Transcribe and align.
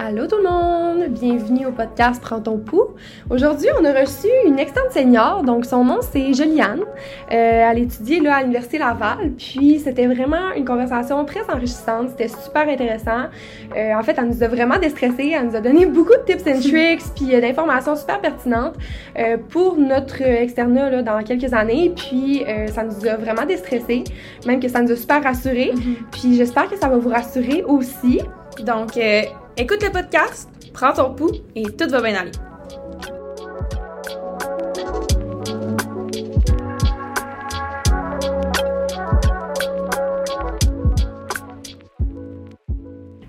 Allô 0.00 0.28
tout 0.28 0.36
le 0.36 0.44
monde, 0.44 1.08
bienvenue 1.08 1.66
au 1.66 1.72
podcast 1.72 2.22
Prends 2.22 2.40
ton 2.40 2.56
pouls. 2.56 2.94
Aujourd'hui, 3.30 3.66
on 3.80 3.84
a 3.84 3.92
reçu 3.92 4.28
une 4.46 4.60
externe 4.60 4.86
senior, 4.92 5.42
donc 5.42 5.64
son 5.64 5.84
nom 5.84 5.98
c'est 6.02 6.34
Juliane. 6.34 6.82
Euh, 6.82 7.32
elle 7.32 7.80
étudie 7.80 8.20
là 8.20 8.36
à 8.36 8.42
l'université 8.42 8.78
Laval, 8.78 9.32
puis 9.36 9.80
c'était 9.80 10.06
vraiment 10.06 10.52
une 10.56 10.64
conversation 10.64 11.24
très 11.24 11.42
enrichissante, 11.52 12.10
c'était 12.10 12.28
super 12.28 12.68
intéressant. 12.68 13.24
Euh, 13.76 13.92
en 13.94 14.02
fait, 14.04 14.14
elle 14.16 14.28
nous 14.28 14.40
a 14.44 14.46
vraiment 14.46 14.78
déstressé, 14.78 15.34
elle 15.36 15.48
nous 15.48 15.56
a 15.56 15.60
donné 15.60 15.84
beaucoup 15.86 16.14
de 16.14 16.32
tips 16.32 16.46
and 16.46 16.60
tricks, 16.60 17.02
puis 17.16 17.34
euh, 17.34 17.40
d'informations 17.40 17.96
super 17.96 18.20
pertinentes 18.20 18.76
euh, 19.18 19.36
pour 19.48 19.76
notre 19.78 20.22
externat 20.22 20.90
là 20.90 21.02
dans 21.02 21.24
quelques 21.24 21.52
années, 21.52 21.92
puis 21.96 22.44
ça 22.72 22.84
nous 22.84 23.04
a 23.04 23.16
vraiment 23.16 23.46
déstressé, 23.46 24.04
même 24.46 24.60
que 24.60 24.68
ça 24.68 24.80
nous 24.80 24.92
a 24.92 24.96
super 24.96 25.24
rassuré. 25.24 25.72
Puis 26.12 26.36
j'espère 26.36 26.70
que 26.70 26.76
ça 26.76 26.88
va 26.88 26.98
vous 26.98 27.08
rassurer 27.08 27.64
aussi. 27.64 28.20
Donc, 28.64 28.96
écoute 29.58 29.82
le 29.82 29.90
podcast, 29.90 30.48
prends 30.72 30.92
ton 30.92 31.14
pouls 31.14 31.32
et 31.56 31.64
tout 31.64 31.88
va 31.88 32.00
bien 32.00 32.14
aller. 32.14 32.30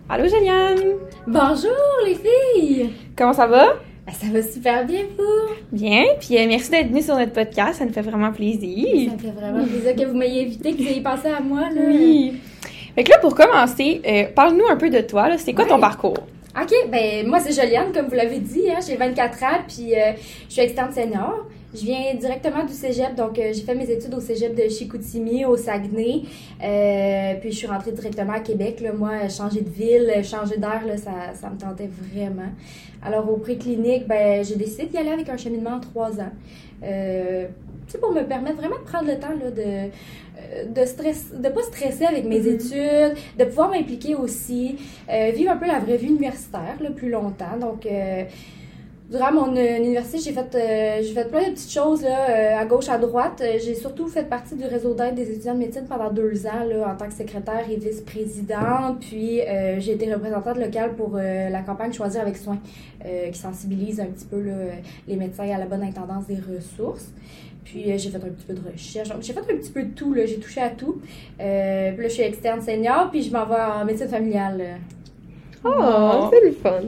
Allô 0.07 0.27
Juliane, 0.27 0.97
Bonjour 1.27 1.70
les 2.05 2.15
filles! 2.15 2.89
comment 3.15 3.34
ça 3.34 3.45
va? 3.48 3.73
Ben, 4.05 4.13
ça 4.13 4.27
va 4.31 4.41
super 4.41 4.85
bien 4.85 5.03
vous! 5.17 5.55
Bien, 5.71 6.03
puis 6.20 6.37
euh, 6.37 6.48
merci 6.48 6.71
d'être 6.71 6.89
venu 6.89 7.01
sur 7.01 7.15
notre 7.15 7.34
podcast, 7.34 7.79
ça 7.79 7.85
nous 7.85 7.93
fait 7.93 8.01
vraiment 8.01 8.31
plaisir. 8.31 9.09
Ça 9.09 9.15
me 9.15 9.20
fait 9.20 9.39
vraiment 9.39 9.63
plaisir 9.65 9.95
que 9.95 10.05
vous 10.05 10.17
m'ayez 10.17 10.45
invité, 10.45 10.73
que 10.73 10.81
vous 10.81 10.87
ayez 10.87 11.01
pensé 11.01 11.27
à 11.27 11.39
moi 11.39 11.61
là. 11.61 11.81
Oui. 11.87 12.39
Fait 12.99 13.05
que 13.05 13.12
là, 13.12 13.20
pour 13.20 13.34
commencer, 13.34 14.02
euh, 14.05 14.26
parle-nous 14.35 14.67
un 14.70 14.76
peu 14.76 14.89
de 14.89 14.99
toi. 14.99 15.30
C'est 15.38 15.53
quoi 15.53 15.63
ton 15.63 15.80
parcours? 15.80 16.17
Ok, 16.62 16.73
ben 16.91 17.26
moi 17.26 17.40
c'est 17.40 17.53
Joliane, 17.53 17.94
comme 17.94 18.07
vous 18.07 18.16
l'avez 18.16 18.40
dit, 18.40 18.70
hein, 18.70 18.80
j'ai 18.85 18.98
24 18.98 19.44
ans, 19.44 19.48
puis 19.66 19.96
euh, 19.96 20.12
je 20.49 20.54
suis 20.54 20.62
externe 20.62 20.91
senior. 20.91 21.46
Je 21.73 21.85
viens 21.85 22.13
directement 22.15 22.65
du 22.65 22.73
cégep, 22.73 23.15
donc 23.15 23.40
euh, 23.40 23.54
j'ai 23.54 23.62
fait 23.62 23.76
mes 23.76 23.90
études 23.90 24.13
au 24.13 24.20
cégep 24.20 24.54
de 24.54 24.68
Chicoutimi, 24.68 25.46
au 25.46 25.55
Saguenay. 25.55 26.23
Euh, 26.62 27.35
puis 27.40 27.54
je 27.54 27.57
suis 27.60 27.68
rentrée 27.68 27.93
directement 27.93 28.34
à 28.34 28.41
Québec. 28.41 28.82
Là, 28.82 28.91
moi, 28.91 29.29
changer 29.29 29.62
de 29.62 29.70
ville, 29.70 30.13
changer 30.21 30.57
d'air, 30.57 30.82
ça, 30.98 31.34
ça 31.40 31.49
me 31.49 31.57
tentait 31.57 31.90
vraiment. 32.12 32.51
Alors 33.01 33.32
au 33.32 33.38
pré-clinique, 33.38 34.07
ben, 34.10 34.43
j'ai 34.43 34.57
décidé 34.57 34.88
d'y 34.88 34.98
aller 34.98 35.12
avec 35.12 35.29
un 35.29 35.38
cheminement 35.38 35.76
en 35.76 35.79
trois 35.79 36.20
ans. 36.20 36.34
Euh, 36.84 37.48
pour 37.98 38.12
me 38.12 38.23
permettre 38.23 38.57
vraiment 38.57 38.77
de 38.77 38.90
prendre 38.90 39.07
le 39.07 39.20
temps 39.20 39.29
là, 39.29 39.51
de, 39.51 39.62
euh, 39.62 40.65
de 40.65 40.85
stress, 40.85 41.34
de 41.34 41.49
pas 41.49 41.63
stresser 41.63 42.05
avec 42.05 42.26
mes 42.26 42.48
études, 42.48 43.15
de 43.37 43.43
pouvoir 43.45 43.70
m'impliquer 43.70 44.15
aussi, 44.15 44.77
euh, 45.09 45.32
vivre 45.32 45.51
un 45.51 45.57
peu 45.57 45.68
la 45.68 45.79
vraie 45.79 45.98
vie 45.98 46.07
universitaire 46.07 46.77
là, 46.79 46.90
plus 46.91 47.10
longtemps. 47.10 47.57
Donc, 47.60 47.85
euh, 47.85 48.23
durant 49.10 49.32
mon 49.32 49.55
université, 49.55 50.20
j'ai 50.20 50.32
fait, 50.32 50.55
euh, 50.55 51.01
j'ai 51.01 51.13
fait 51.13 51.27
plein 51.29 51.49
de 51.49 51.54
petites 51.54 51.71
choses 51.71 52.04
là, 52.04 52.60
à 52.60 52.65
gauche, 52.65 52.90
à 52.90 52.99
droite. 52.99 53.41
J'ai 53.60 53.73
surtout 53.73 54.07
fait 54.07 54.29
partie 54.29 54.55
du 54.55 54.65
réseau 54.65 54.93
d'aide 54.93 55.15
des 55.15 55.32
étudiants 55.32 55.55
de 55.55 55.60
médecine 55.60 55.85
pendant 55.90 56.12
deux 56.12 56.45
ans 56.45 56.63
là, 56.70 56.93
en 56.93 56.95
tant 56.95 57.07
que 57.07 57.13
secrétaire 57.13 57.65
et 57.70 57.76
vice-présidente. 57.76 58.99
Puis, 58.99 59.41
j'ai 59.79 59.93
été 59.93 60.13
représentante 60.13 60.57
locale 60.57 60.93
pour 60.93 61.15
la 61.15 61.62
campagne 61.63 61.91
Choisir 61.91 62.21
avec 62.21 62.37
soin, 62.37 62.60
qui 63.04 63.40
sensibilise 63.40 63.99
un 63.99 64.06
petit 64.06 64.25
peu 64.25 64.44
les 65.07 65.16
médecins 65.16 65.50
à 65.50 65.57
la 65.57 65.66
bonne 65.66 65.81
intendance 65.81 66.28
des 66.28 66.38
ressources. 66.38 67.12
Puis 67.66 67.91
euh, 67.91 67.97
j'ai 67.97 68.09
fait 68.09 68.18
un 68.18 68.29
petit 68.29 68.46
peu 68.47 68.53
de 68.53 68.62
recherche. 68.72 69.09
Donc, 69.09 69.22
j'ai 69.22 69.34
fait 69.34 69.40
un 69.40 69.57
petit 69.57 69.72
peu 69.72 69.84
de 69.84 69.94
tout, 69.94 70.13
là. 70.13 70.25
J'ai 70.25 70.38
touché 70.40 70.62
à 70.62 70.69
tout. 70.69 71.02
Euh, 71.40 71.91
puis 71.91 72.01
là, 72.03 72.07
je 72.07 72.13
suis 72.13 72.24
externe 72.24 72.62
senior, 72.62 73.09
puis 73.12 73.22
je 73.22 73.31
m'en 73.31 73.46
vais 73.46 73.56
en 73.56 73.85
médecine 73.85 74.07
familiale. 74.07 74.59
euh. 74.62 74.75
Oh, 75.66 76.29
c'est 76.31 76.46
le 76.46 76.53
fun. 76.53 76.88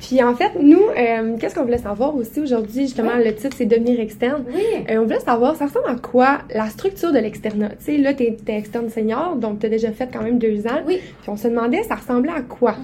Puis 0.00 0.22
en 0.22 0.36
fait, 0.36 0.52
nous, 0.60 0.82
euh, 0.96 1.36
qu'est-ce 1.36 1.54
qu'on 1.54 1.64
voulait 1.64 1.78
savoir 1.78 2.14
aussi 2.14 2.40
aujourd'hui, 2.40 2.82
justement, 2.82 3.16
le 3.16 3.34
titre 3.34 3.56
c'est 3.58 3.66
devenir 3.66 3.98
externe. 3.98 4.44
Oui. 4.54 4.62
Euh, 4.88 4.98
on 4.98 5.02
voulait 5.02 5.18
savoir, 5.18 5.56
ça 5.56 5.66
ressemble 5.66 5.88
à 5.88 5.96
quoi 5.96 6.38
la 6.54 6.68
structure 6.68 7.12
de 7.12 7.18
l'externat? 7.18 7.70
Tu 7.70 7.76
sais, 7.80 7.98
là, 7.98 8.14
t'es 8.14 8.36
t'es 8.44 8.56
externe 8.56 8.88
senior, 8.88 9.34
donc 9.34 9.58
t'as 9.58 9.68
déjà 9.68 9.90
fait 9.90 10.08
quand 10.12 10.22
même 10.22 10.38
deux 10.38 10.64
ans. 10.68 10.82
Oui. 10.86 10.98
Puis 10.98 11.28
on 11.28 11.36
se 11.36 11.48
demandait, 11.48 11.82
ça 11.82 11.96
ressemblait 11.96 12.30
à 12.30 12.42
quoi? 12.42 12.76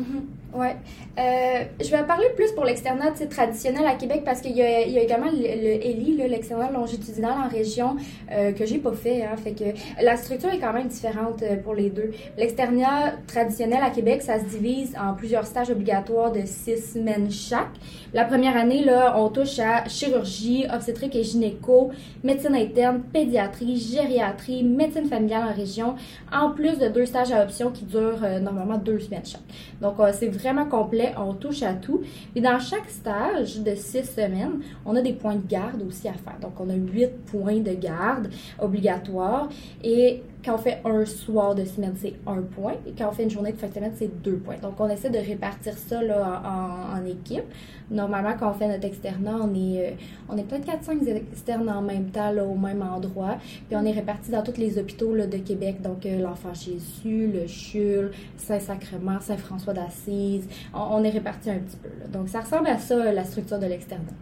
Ouais. 0.52 0.76
Euh, 1.18 1.64
je 1.80 1.90
vais 1.90 2.02
parler 2.04 2.26
plus 2.34 2.50
pour 2.52 2.64
l'externat 2.64 3.12
traditionnel 3.30 3.86
à 3.86 3.94
Québec 3.94 4.22
parce 4.24 4.40
qu'il 4.40 4.52
y 4.52 4.60
y 4.60 4.62
a 4.98 5.02
également 5.02 5.30
le, 5.30 5.44
ELI, 5.44 6.16
l'externat 6.28 6.70
longitudinal 6.72 7.34
en 7.44 7.48
région, 7.48 7.96
euh, 8.32 8.52
que 8.52 8.66
j'ai 8.66 8.78
pas 8.78 8.92
fait. 8.92 9.22
Hein, 9.22 9.36
fait 9.36 9.52
que 9.52 9.64
la 10.02 10.16
structure 10.16 10.50
est 10.50 10.58
quand 10.58 10.72
même 10.72 10.88
différente 10.88 11.42
euh, 11.42 11.56
pour 11.56 11.74
les 11.74 11.90
deux. 11.90 12.10
L'externat 12.36 13.14
traditionnel 13.26 13.80
à 13.82 13.90
Québec, 13.90 14.22
ça 14.22 14.40
se 14.40 14.44
divise 14.44 14.96
en 15.00 15.14
plusieurs 15.14 15.46
stages 15.46 15.70
obligatoires 15.70 16.32
de 16.32 16.42
six 16.44 16.94
semaines 16.94 17.30
chaque. 17.30 17.76
La 18.12 18.24
première 18.24 18.56
année, 18.56 18.82
là, 18.82 19.14
on 19.16 19.28
touche 19.28 19.60
à 19.60 19.88
chirurgie, 19.88 20.66
obstétrique 20.72 21.14
et 21.14 21.22
gynéco, 21.22 21.90
médecine 22.24 22.56
interne, 22.56 23.02
pédiatrie, 23.12 23.76
gériatrie, 23.76 24.64
médecine 24.64 25.06
familiale 25.06 25.44
en 25.44 25.54
région, 25.54 25.94
en 26.32 26.50
plus 26.50 26.78
de 26.78 26.88
deux 26.88 27.06
stages 27.06 27.30
à 27.30 27.44
option 27.44 27.70
qui 27.70 27.84
durent 27.84 28.24
euh, 28.24 28.40
normalement 28.40 28.78
deux 28.78 28.98
semaines 28.98 29.24
chaque. 29.24 29.42
Donc, 29.80 30.00
euh, 30.00 30.10
c'est 30.12 30.28
vraiment 30.40 30.66
complet, 30.66 31.14
on 31.18 31.34
touche 31.34 31.62
à 31.62 31.74
tout. 31.74 32.00
Et 32.34 32.40
dans 32.40 32.58
chaque 32.58 32.88
stage 32.88 33.60
de 33.60 33.74
six 33.74 34.04
semaines, 34.04 34.60
on 34.84 34.96
a 34.96 35.02
des 35.02 35.12
points 35.12 35.36
de 35.36 35.46
garde 35.46 35.82
aussi 35.86 36.08
à 36.08 36.14
faire. 36.14 36.38
Donc, 36.40 36.58
on 36.60 36.68
a 36.68 36.74
huit 36.74 37.24
points 37.26 37.60
de 37.60 37.74
garde 37.74 38.28
obligatoires. 38.58 39.48
Et 39.82 40.22
quand 40.44 40.54
on 40.54 40.58
fait 40.58 40.80
un 40.84 41.04
soir 41.04 41.54
de 41.54 41.64
semaine, 41.64 41.94
c'est 42.00 42.14
un 42.26 42.42
point. 42.42 42.74
Et 42.86 42.92
quand 42.96 43.08
on 43.08 43.12
fait 43.12 43.24
une 43.24 43.30
journée 43.30 43.52
de 43.52 43.58
fin 43.58 43.68
de 43.68 43.74
semaine, 43.74 43.92
c'est 43.96 44.22
deux 44.22 44.36
points. 44.36 44.56
Donc, 44.62 44.74
on 44.78 44.88
essaie 44.88 45.10
de 45.10 45.18
répartir 45.18 45.76
ça 45.76 46.02
là, 46.02 46.42
en, 46.44 47.04
équipe. 47.04 47.44
Normalement, 47.90 48.34
quand 48.38 48.50
on 48.50 48.54
fait 48.54 48.68
notre 48.68 48.84
externat, 48.84 49.36
on 49.42 49.54
est, 49.54 49.88
euh, 49.88 49.90
on 50.28 50.36
est 50.36 50.44
peut-être 50.44 50.66
4-5 50.66 51.08
externes 51.08 51.68
en 51.68 51.82
même 51.82 52.10
temps, 52.10 52.30
là, 52.30 52.44
au 52.44 52.54
même 52.54 52.82
endroit. 52.82 53.38
Puis 53.68 53.76
on 53.76 53.84
est 53.84 53.92
répartis 53.92 54.30
dans 54.30 54.42
tous 54.42 54.58
les 54.58 54.78
hôpitaux 54.78 55.14
là, 55.14 55.26
de 55.26 55.38
Québec. 55.38 55.82
Donc, 55.82 56.06
euh, 56.06 56.20
l'Enfant 56.20 56.54
Jésus, 56.54 57.30
le 57.32 57.46
CHUL, 57.46 58.12
Saint-Sacrement, 58.36 59.20
Saint-François 59.20 59.72
d'Assise. 59.72 60.46
On, 60.74 60.98
on 60.98 61.04
est 61.04 61.10
répartis 61.10 61.50
un 61.50 61.58
petit 61.58 61.76
peu. 61.76 61.88
là. 62.00 62.06
Donc, 62.06 62.28
ça 62.28 62.40
ressemble 62.40 62.68
à 62.68 62.78
ça, 62.78 63.12
la 63.12 63.24
structure 63.24 63.58
de 63.58 63.66
l'externat. 63.66 64.12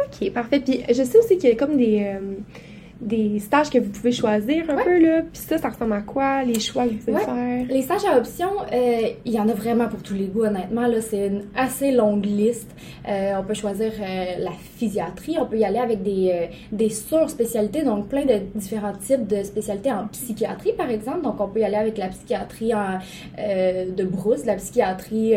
Ok, 0.00 0.30
parfait. 0.32 0.60
Puis 0.60 0.82
je 0.88 1.02
sais 1.02 1.18
aussi 1.18 1.38
qu'il 1.38 1.50
y 1.50 1.52
a 1.52 1.56
comme 1.56 1.76
des, 1.76 2.02
euh, 2.04 2.36
des 3.00 3.38
stages 3.38 3.70
que 3.70 3.78
vous 3.78 3.90
pouvez 3.90 4.10
choisir 4.12 4.64
un 4.70 4.82
peu, 4.82 4.98
là. 4.98 5.22
Puis 5.22 5.40
ça, 5.40 5.56
ça 5.58 5.68
ressemble 5.68 5.92
à 5.92 6.00
quoi? 6.00 6.42
Les 6.42 6.58
choix 6.58 6.84
que 6.84 6.90
vous 6.90 6.96
pouvez 6.98 7.12
Ouais. 7.12 7.24
faire? 7.24 7.66
Les 7.68 7.82
stages 7.82 8.04
à 8.04 8.16
option, 8.18 8.48
euh, 8.72 9.00
il 9.24 9.32
y 9.32 9.38
en 9.38 9.48
a 9.48 9.52
vraiment 9.52 9.86
pour 9.86 10.02
tous 10.02 10.14
les 10.14 10.26
goûts, 10.26 10.44
honnêtement. 10.44 10.86
Là, 10.88 11.00
c'est 11.00 11.28
une 11.28 11.42
assez 11.54 11.92
longue 11.92 12.24
liste. 12.26 12.70
Euh, 13.08 13.34
on 13.38 13.44
peut 13.44 13.54
choisir 13.54 13.92
euh, 14.00 14.24
la 14.38 14.50
physiatrie, 14.76 15.36
on 15.40 15.46
peut 15.46 15.58
y 15.58 15.64
aller 15.64 15.78
avec 15.78 16.02
des, 16.02 16.48
des 16.72 16.90
sur-spécialités, 16.90 17.82
donc 17.82 18.08
plein 18.08 18.24
de 18.24 18.40
différents 18.56 18.94
types 18.94 19.26
de 19.26 19.42
spécialités 19.44 19.92
en 19.92 20.08
psychiatrie, 20.08 20.72
par 20.72 20.90
exemple. 20.90 21.22
Donc, 21.22 21.40
on 21.40 21.48
peut 21.48 21.60
y 21.60 21.64
aller 21.64 21.76
avec 21.76 21.98
la 21.98 22.08
psychiatrie 22.08 22.74
en, 22.74 22.98
de 23.38 24.04
brousse, 24.04 24.44
la 24.44 24.56
psychiatrie 24.56 25.34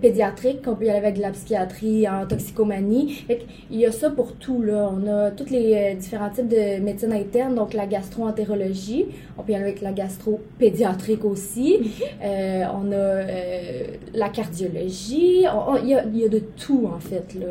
pédiatrique, 0.00 0.60
on 0.66 0.74
peut 0.74 0.86
y 0.86 0.90
aller 0.90 0.98
avec 0.98 1.16
de 1.16 1.22
la 1.22 1.30
psychiatrie 1.30 2.08
en 2.08 2.26
toxicomanie. 2.26 3.24
Fait 3.26 3.40
il 3.70 3.78
y 3.80 3.86
a 3.86 3.92
ça 3.92 4.10
pour 4.10 4.34
tout, 4.34 4.60
là. 4.62 4.90
On 4.92 5.06
a 5.06 5.30
tous 5.30 5.50
les 5.50 5.94
différents 5.94 6.30
types 6.30 6.48
de 6.48 6.79
médecine 6.82 7.12
interne, 7.12 7.54
donc 7.54 7.74
la 7.74 7.86
gastro-entérologie. 7.86 9.06
On 9.38 9.42
peut 9.42 9.52
y 9.52 9.54
aller 9.54 9.64
avec 9.64 9.80
la 9.80 9.92
gastro-pédiatrique 9.92 11.24
aussi. 11.24 11.92
Euh, 12.22 12.64
on 12.74 12.92
a 12.92 12.94
euh, 12.94 13.84
la 14.14 14.28
cardiologie. 14.28 15.46
Il 15.82 15.88
y, 15.88 15.94
a, 15.94 16.04
il 16.04 16.18
y 16.18 16.24
a 16.24 16.28
de 16.28 16.38
tout, 16.38 16.90
en 16.94 17.00
fait, 17.00 17.34
là. 17.34 17.46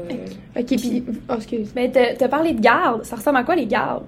Ok, 0.60 0.66
puis. 0.78 1.04
Oh, 1.30 1.34
excuse. 1.36 1.72
Mais 1.76 1.90
t'as 1.92 2.16
t'as 2.16 2.28
parlé 2.28 2.54
de 2.54 2.62
garde, 2.62 3.04
ça 3.04 3.16
ressemble 3.16 3.38
à 3.38 3.44
quoi 3.44 3.56
les 3.56 3.66
gardes? 3.66 4.04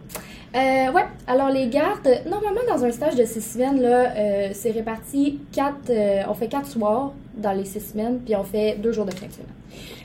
Euh, 0.54 0.92
ouais, 0.92 1.06
alors 1.28 1.50
les 1.50 1.68
gardes, 1.70 2.10
normalement 2.30 2.60
dans 2.68 2.84
un 2.84 2.92
stage 2.92 3.16
de 3.16 3.24
six 3.24 3.40
semaines, 3.40 3.82
là, 3.82 4.14
euh, 4.18 4.50
c'est 4.52 4.72
réparti 4.72 5.40
quatre, 5.54 5.90
euh, 5.90 6.24
on 6.28 6.34
fait 6.34 6.48
quatre 6.50 6.68
soirs 6.68 7.14
dans 7.42 7.52
les 7.54 7.66
six 7.66 7.80
semaines, 7.82 8.20
puis 8.24 8.36
on 8.36 8.44
fait 8.44 8.78
deux 8.82 8.92
jours 8.92 9.06
de 9.06 9.12
fin 9.12 9.28
de 9.28 9.32
semaine. 9.32 9.48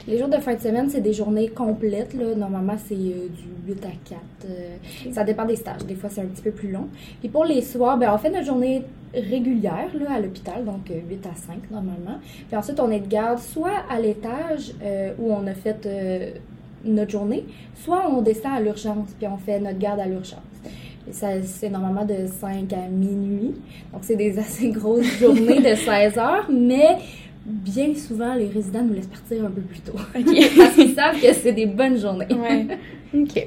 Les 0.08 0.18
jours 0.18 0.28
de 0.28 0.36
fin 0.36 0.54
de 0.54 0.60
semaine, 0.60 0.88
c'est 0.88 1.00
des 1.00 1.12
journées 1.12 1.48
complètes, 1.48 2.14
là. 2.14 2.34
Normalement, 2.36 2.76
c'est 2.86 2.94
euh, 2.94 3.28
du 3.28 3.72
8 3.72 3.84
à 3.84 3.88
4. 4.08 4.20
euh, 4.48 4.76
Ça 5.12 5.24
dépend 5.24 5.44
des 5.44 5.56
stages. 5.56 5.84
Des 5.84 5.96
fois, 5.96 6.08
c'est 6.08 6.20
un 6.20 6.26
petit 6.26 6.42
peu 6.42 6.52
plus 6.52 6.70
long. 6.70 6.86
Puis 7.20 7.28
pour 7.28 7.44
les 7.44 7.60
soirs, 7.60 7.98
ben, 7.98 8.12
on 8.14 8.18
fait 8.18 8.30
notre 8.30 8.46
journée 8.46 8.82
régulière, 9.12 9.88
là, 9.98 10.12
à 10.14 10.20
l'hôpital, 10.20 10.64
donc 10.64 10.90
euh, 10.90 11.00
8 11.08 11.26
à 11.26 11.34
5, 11.34 11.70
normalement. 11.72 12.18
Puis 12.46 12.56
ensuite, 12.56 12.78
on 12.78 12.90
est 12.90 13.00
de 13.00 13.08
garde 13.08 13.40
soit 13.40 13.82
à 13.90 13.98
l'étage 13.98 14.72
euh, 14.82 15.12
où 15.18 15.32
on 15.32 15.44
a 15.48 15.54
fait 15.54 15.88
notre 16.84 17.10
journée, 17.10 17.44
soit 17.74 18.08
on 18.08 18.22
descend 18.22 18.52
à 18.54 18.60
l'urgence, 18.60 19.08
puis 19.18 19.26
on 19.26 19.38
fait 19.38 19.58
notre 19.58 19.78
garde 19.78 19.98
à 19.98 20.06
l'urgence. 20.06 20.38
C'est 21.10 21.70
normalement 21.70 22.04
de 22.04 22.26
5 22.26 22.72
à 22.72 22.88
minuit. 22.88 23.54
Donc, 23.92 24.02
c'est 24.02 24.16
des 24.16 24.38
assez 24.38 24.68
grosses 24.70 25.18
journées 25.18 25.60
de 25.60 25.74
16 25.74 26.18
heures, 26.18 26.46
mais 26.50 26.98
bien 27.46 27.94
souvent, 27.94 28.34
les 28.34 28.48
résidents 28.48 28.82
nous 28.82 28.94
laissent 28.94 29.06
partir 29.06 29.44
un 29.44 29.50
peu 29.50 29.60
plus 29.62 29.80
tôt. 29.80 29.92
Parce 30.12 30.74
qu'ils 30.74 30.94
savent 30.94 31.20
que 31.20 31.32
c'est 31.32 31.52
des 31.52 31.66
bonnes 31.66 31.98
journées. 31.98 32.26
Ouais. 32.30 32.66
Ok. 33.14 33.46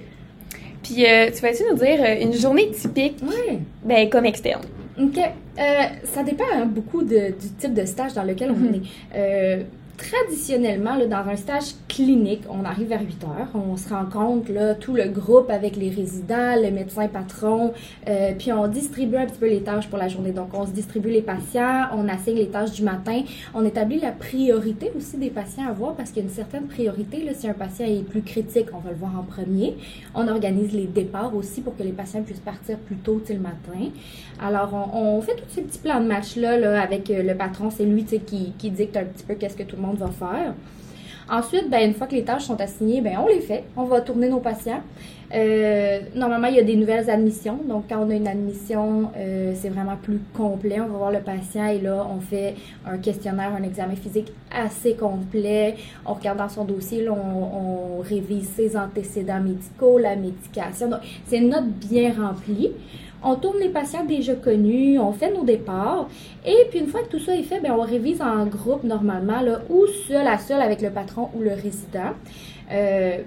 Puis 0.83 1.05
euh, 1.05 1.29
tu 1.35 1.41
vas-tu 1.41 1.63
nous 1.69 1.77
dire 1.77 1.99
euh, 2.01 2.21
une 2.23 2.33
journée 2.33 2.71
typique, 2.71 3.17
Ouais. 3.21 3.59
ben 3.83 4.09
comme 4.09 4.25
externe? 4.25 4.61
OK. 4.99 5.17
Euh, 5.17 5.61
ça 6.05 6.23
dépend 6.23 6.45
hein, 6.55 6.65
beaucoup 6.65 7.03
de- 7.03 7.31
du 7.39 7.49
type 7.57 7.73
de 7.73 7.85
stage 7.85 8.13
dans 8.13 8.23
lequel 8.23 8.51
on 8.51 8.55
Mhm. 8.55 8.73
est. 8.75 8.81
Euh, 9.15 9.63
traditionnellement, 9.99 10.95
là, 10.95 11.05
dans 11.05 11.29
un 11.29 11.35
stage 11.35 11.75
clinique, 11.87 12.43
on 12.49 12.63
arrive 12.63 12.87
vers 12.87 13.01
8 13.01 13.23
heures, 13.25 13.49
on 13.53 13.75
se 13.75 13.89
rencontre 13.89 14.51
là, 14.51 14.73
tout 14.73 14.93
le 14.93 15.09
groupe 15.09 15.49
avec 15.49 15.75
les 15.75 15.89
résidents, 15.89 16.55
le 16.55 16.71
médecin 16.71 17.07
patron, 17.07 17.73
euh, 18.07 18.31
puis 18.37 18.53
on 18.53 18.67
distribue 18.67 19.17
un 19.17 19.25
petit 19.25 19.39
peu 19.39 19.49
les 19.49 19.61
tâches 19.61 19.87
pour 19.89 19.97
la 19.97 20.07
journée. 20.07 20.31
Donc, 20.31 20.49
on 20.53 20.65
se 20.65 20.71
distribue 20.71 21.09
les 21.09 21.21
patients, 21.21 21.87
on 21.93 22.07
assigne 22.07 22.37
les 22.37 22.47
tâches 22.47 22.71
du 22.71 22.83
matin, 22.83 23.23
on 23.53 23.65
établit 23.65 23.99
la 23.99 24.11
priorité 24.11 24.91
aussi 24.95 25.17
des 25.17 25.29
patients 25.29 25.67
à 25.67 25.73
voir 25.73 25.95
parce 25.95 26.11
qu'il 26.11 26.23
y 26.23 26.25
a 26.25 26.29
une 26.29 26.35
certaine 26.35 26.67
priorité. 26.67 27.23
Là, 27.23 27.33
si 27.33 27.47
un 27.47 27.53
patient 27.53 27.85
est 27.85 28.03
plus 28.03 28.21
critique, 28.21 28.67
on 28.73 28.79
va 28.79 28.91
le 28.91 28.95
voir 28.95 29.11
en 29.19 29.23
premier. 29.23 29.75
On 30.15 30.27
organise 30.27 30.71
les 30.71 30.87
départs 30.87 31.35
aussi 31.35 31.61
pour 31.61 31.75
que 31.75 31.83
les 31.83 31.91
patients 31.91 32.23
puissent 32.23 32.39
partir 32.39 32.77
plus 32.77 32.95
tôt 32.95 33.21
le 33.29 33.39
matin. 33.39 33.91
Alors, 34.41 34.73
on, 34.93 35.21
fait 35.21 35.35
tous 35.35 35.49
ces 35.49 35.61
petits 35.61 35.79
plans 35.79 35.99
de 35.99 36.07
match-là 36.07 36.57
là, 36.57 36.81
avec 36.81 37.09
euh, 37.09 37.23
le 37.23 37.35
patron. 37.35 37.69
C'est 37.69 37.83
lui 37.83 38.05
qui, 38.05 38.53
qui 38.57 38.71
dicte 38.71 38.95
un 38.95 39.03
petit 39.03 39.25
peu 39.25 39.35
qu'est-ce 39.35 39.57
que 39.57 39.63
tout 39.63 39.75
le 39.75 39.81
monde 39.81 39.88
va 39.93 40.07
faire. 40.07 40.53
Ensuite, 41.31 41.69
ben, 41.69 41.87
une 41.87 41.93
fois 41.93 42.07
que 42.07 42.15
les 42.15 42.23
tâches 42.23 42.43
sont 42.43 42.59
assignées, 42.59 43.01
ben, 43.01 43.17
on 43.23 43.27
les 43.27 43.41
fait. 43.41 43.63
On 43.77 43.83
va 43.83 44.01
tourner 44.01 44.29
nos 44.29 44.39
patients. 44.39 44.81
Euh, 45.31 45.99
normalement, 46.15 46.47
il 46.47 46.55
y 46.55 46.59
a 46.59 46.63
des 46.63 46.75
nouvelles 46.75 47.07
admissions. 47.07 47.59
Donc, 47.67 47.85
quand 47.87 48.03
on 48.03 48.09
a 48.09 48.15
une 48.15 48.27
admission, 48.27 49.11
euh, 49.15 49.53
c'est 49.55 49.69
vraiment 49.69 49.95
plus 49.95 50.19
complet. 50.33 50.79
On 50.79 50.87
va 50.87 50.97
voir 50.97 51.11
le 51.11 51.19
patient 51.19 51.67
et 51.67 51.79
là, 51.79 52.03
on 52.09 52.19
fait 52.19 52.55
un 52.83 52.97
questionnaire, 52.97 53.53
un 53.53 53.61
examen 53.61 53.95
physique 53.95 54.31
assez 54.51 54.95
complet. 54.95 55.75
On 56.03 56.15
regarde 56.15 56.39
dans 56.39 56.49
son 56.49 56.65
dossier, 56.65 57.07
on, 57.07 57.13
on, 57.13 58.01
révise 58.01 58.49
ses 58.55 58.75
antécédents 58.75 59.41
médicaux, 59.41 59.99
la 59.99 60.15
médication. 60.15 60.89
Donc, 60.89 61.01
c'est 61.27 61.37
une 61.37 61.49
note 61.49 61.69
bien 61.89 62.11
remplie. 62.11 62.71
On 63.23 63.35
tourne 63.35 63.59
les 63.59 63.69
patients 63.69 64.05
déjà 64.05 64.33
connus, 64.33 64.97
on 64.99 65.11
fait 65.11 65.31
nos 65.31 65.43
départs, 65.43 66.07
et 66.45 66.67
puis 66.69 66.79
une 66.79 66.87
fois 66.87 67.01
que 67.03 67.09
tout 67.09 67.19
ça 67.19 67.35
est 67.35 67.43
fait, 67.43 67.59
bien, 67.59 67.75
on 67.75 67.81
révise 67.81 68.21
en 68.21 68.45
groupe 68.45 68.83
normalement, 68.83 69.41
ou 69.69 69.85
seul 70.07 70.25
à 70.27 70.37
seul 70.37 70.61
avec 70.61 70.81
le 70.81 70.89
patron 70.89 71.29
ou 71.35 71.41
le 71.41 71.51
résident. 71.51 72.13
Euh, 72.71 73.17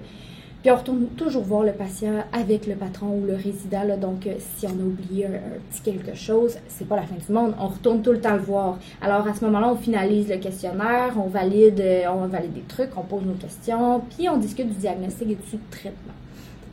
puis 0.63 0.71
on 0.71 0.77
retourne 0.77 1.07
toujours 1.17 1.43
voir 1.43 1.63
le 1.63 1.73
patient 1.73 2.23
avec 2.31 2.67
le 2.67 2.75
patron 2.75 3.17
ou 3.17 3.25
le 3.25 3.35
résident. 3.35 3.97
Donc, 3.97 4.25
euh, 4.25 4.35
si 4.55 4.65
on 4.65 4.69
a 4.69 4.83
oublié 4.83 5.25
un, 5.25 5.31
petit 5.69 5.81
quelque 5.81 6.15
chose, 6.15 6.57
c'est 6.69 6.87
pas 6.87 6.95
la 6.95 7.01
fin 7.01 7.15
du 7.15 7.33
monde. 7.33 7.53
On 7.59 7.67
retourne 7.67 8.01
tout 8.01 8.13
le 8.13 8.21
temps 8.21 8.35
le 8.35 8.41
voir. 8.41 8.79
Alors, 9.01 9.27
à 9.27 9.33
ce 9.33 9.43
moment-là, 9.43 9.73
on 9.73 9.75
finalise 9.75 10.29
le 10.29 10.37
questionnaire, 10.37 11.15
on 11.17 11.27
valide, 11.27 11.81
euh, 11.81 12.05
on 12.07 12.27
valide 12.27 12.53
des 12.53 12.61
trucs, 12.61 12.91
on 12.95 13.01
pose 13.01 13.23
nos 13.25 13.33
questions, 13.33 14.03
puis 14.15 14.29
on 14.29 14.37
discute 14.37 14.69
du 14.69 14.75
diagnostic 14.75 15.31
et 15.31 15.35
du 15.35 15.57
traitement. 15.69 16.13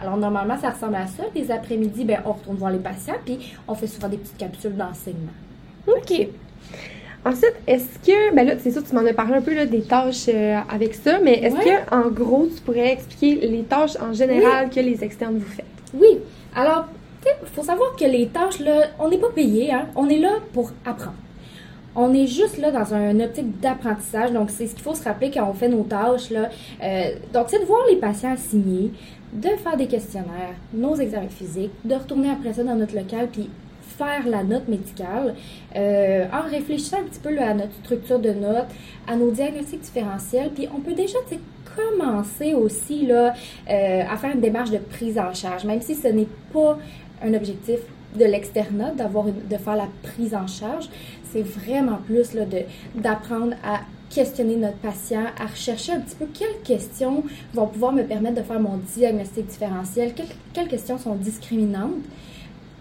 Alors, 0.00 0.17
normalement, 0.17 0.56
ça 0.58 0.70
ressemble 0.70 0.97
à 0.97 1.06
ça. 1.06 1.25
Les 1.35 1.50
après-midi, 1.50 2.05
ben, 2.05 2.20
on 2.25 2.32
retourne 2.32 2.56
voir 2.56 2.70
les 2.70 2.79
patients, 2.79 3.17
puis 3.25 3.55
on 3.69 3.75
fait 3.75 3.87
souvent 3.87 4.08
des 4.08 4.17
petites 4.17 4.38
capsules 4.38 4.76
d'enseignement. 4.76 5.32
OK. 5.87 6.29
Ensuite, 7.23 7.55
est-ce 7.67 7.99
que, 7.99 8.35
ben 8.35 8.47
là, 8.47 8.55
c'est 8.58 8.70
sûr, 8.70 8.82
tu 8.82 8.94
m'en 8.94 9.05
as 9.05 9.12
parlé 9.12 9.35
un 9.35 9.43
peu 9.43 9.55
là, 9.55 9.67
des 9.67 9.82
tâches 9.82 10.26
euh, 10.29 10.58
avec 10.70 10.94
ça, 10.94 11.19
mais 11.23 11.35
est-ce 11.35 11.55
que, 11.55 11.94
en 11.94 12.08
gros, 12.08 12.47
tu 12.47 12.62
pourrais 12.62 12.93
expliquer 12.93 13.47
les 13.47 13.62
tâches 13.62 13.97
en 14.00 14.14
général 14.14 14.70
que 14.70 14.81
les 14.81 15.05
externes 15.05 15.37
vous 15.37 15.52
faites? 15.52 15.67
Oui. 15.93 16.19
Alors, 16.56 16.87
il 17.26 17.49
faut 17.49 17.62
savoir 17.62 17.94
que 17.96 18.05
les 18.06 18.29
tâches, 18.29 18.61
là, 18.61 18.85
on 18.99 19.11
n'est 19.11 19.19
pas 19.19 19.29
payé, 19.35 19.70
hein? 19.70 19.87
On 19.96 20.08
est 20.08 20.19
là 20.19 20.31
pour 20.55 20.73
apprendre. 20.87 21.17
On 21.94 22.14
est 22.14 22.26
juste 22.26 22.56
là 22.56 22.70
dans 22.70 22.94
un 22.94 23.19
optique 23.20 23.61
d'apprentissage, 23.61 24.32
donc 24.32 24.49
c'est 24.50 24.67
ce 24.67 24.75
qu'il 24.75 24.82
faut 24.82 24.94
se 24.94 25.05
rappeler 25.05 25.31
quand 25.31 25.46
on 25.46 25.53
fait 25.53 25.69
nos 25.69 25.82
tâches. 25.82 26.31
Là. 26.31 26.49
Euh, 26.82 27.11
donc, 27.35 27.46
c'est 27.49 27.58
de 27.58 27.64
voir 27.64 27.81
les 27.91 27.96
patients 27.96 28.37
signés, 28.38 28.93
de 29.32 29.49
faire 29.62 29.77
des 29.77 29.87
questionnaires, 29.87 30.55
nos 30.75 30.97
examens 30.97 31.29
physiques, 31.29 31.73
de 31.85 31.94
retourner 31.94 32.31
après 32.31 32.53
ça 32.53 32.65
dans 32.65 32.75
notre 32.75 32.94
local, 32.94 33.29
puis 33.31 33.49
faire 33.97 34.27
la 34.27 34.43
note 34.43 34.67
médicale 34.69 35.35
euh, 35.77 36.25
en 36.32 36.49
réfléchissant 36.49 36.99
un 36.99 37.05
petit 37.05 37.21
peu 37.21 37.38
à 37.38 37.55
notre 37.55 37.75
structure 37.85 38.19
de 38.19 38.31
notes, 38.31 38.69
à 39.06 39.17
nos 39.17 39.31
diagnostics 39.31 39.81
différentiels, 39.81 40.50
puis 40.55 40.69
on 40.75 40.81
peut 40.81 40.94
déjà 40.94 41.19
commencer 41.77 42.55
aussi 42.55 43.06
là, 43.06 43.35
euh, 43.71 44.03
à 44.09 44.17
faire 44.17 44.35
une 44.35 44.41
démarche 44.41 44.71
de 44.71 44.79
prise 44.79 45.19
en 45.19 45.32
charge, 45.35 45.65
même 45.65 45.82
si 45.82 45.94
ce 45.94 46.09
n'est 46.09 46.29
pas 46.53 46.79
un 47.23 47.35
objectif 47.35 47.79
de 48.19 48.25
l'externat, 48.25 48.93
d'avoir 48.93 49.27
de 49.27 49.56
faire 49.56 49.77
la 49.77 49.88
prise 50.03 50.35
en 50.35 50.47
charge, 50.47 50.88
c'est 51.32 51.43
vraiment 51.43 51.99
plus 52.06 52.37
d'apprendre 52.97 53.55
à 53.65 53.81
questionner 54.11 54.57
notre 54.57 54.79
patient, 54.79 55.25
à 55.41 55.47
rechercher 55.47 55.93
un 55.93 56.01
petit 56.01 56.17
peu 56.17 56.27
quelles 56.27 56.61
questions 56.65 57.23
vont 57.55 57.67
pouvoir 57.69 57.93
me 57.93 58.03
permettre 58.03 58.37
de 58.37 58.43
faire 58.43 58.61
mon 58.61 58.77
diagnostic 58.77 59.47
différentiel, 59.47 60.12
quelles, 60.53 60.69
questions 60.69 60.99
sont 60.99 61.15
discriminantes, 61.15 62.03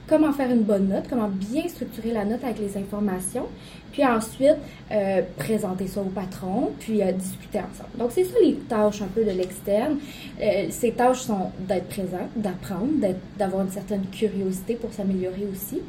comment 0.07 0.33
faire 0.33 0.49
une 0.49 0.63
bonne 0.63 0.87
note, 0.87 1.05
comment 1.07 1.29
bien 1.29 1.67
structurer 1.67 2.11
la 2.11 2.25
note 2.25 2.43
avec 2.43 2.57
les 2.57 2.75
informations, 2.77 3.45
puis 3.91 4.03
ensuite 4.03 4.57
euh, 4.91 5.21
présenter 5.37 5.85
ça 5.85 6.01
au 6.01 6.05
patron, 6.05 6.71
puis 6.79 7.03
euh, 7.03 7.11
discuter 7.11 7.59
ensemble. 7.59 7.95
Donc 7.97 8.11
c'est 8.11 8.23
ça 8.23 8.33
les 8.41 8.55
tâches 8.55 9.03
un 9.03 9.07
peu 9.07 9.23
de 9.23 9.31
l'externe. 9.31 9.97
Euh, 10.41 10.65
ces 10.71 10.93
tâches 10.93 11.21
sont 11.21 11.51
d'être 11.59 11.89
présent, 11.89 12.27
d'apprendre, 12.35 12.89
d'avoir 13.37 13.63
une 13.63 13.71
certaine 13.71 14.05
curiosité 14.11 14.73
pour 14.75 14.91
s'améliorer 14.91 15.47
aussi. 15.51 15.79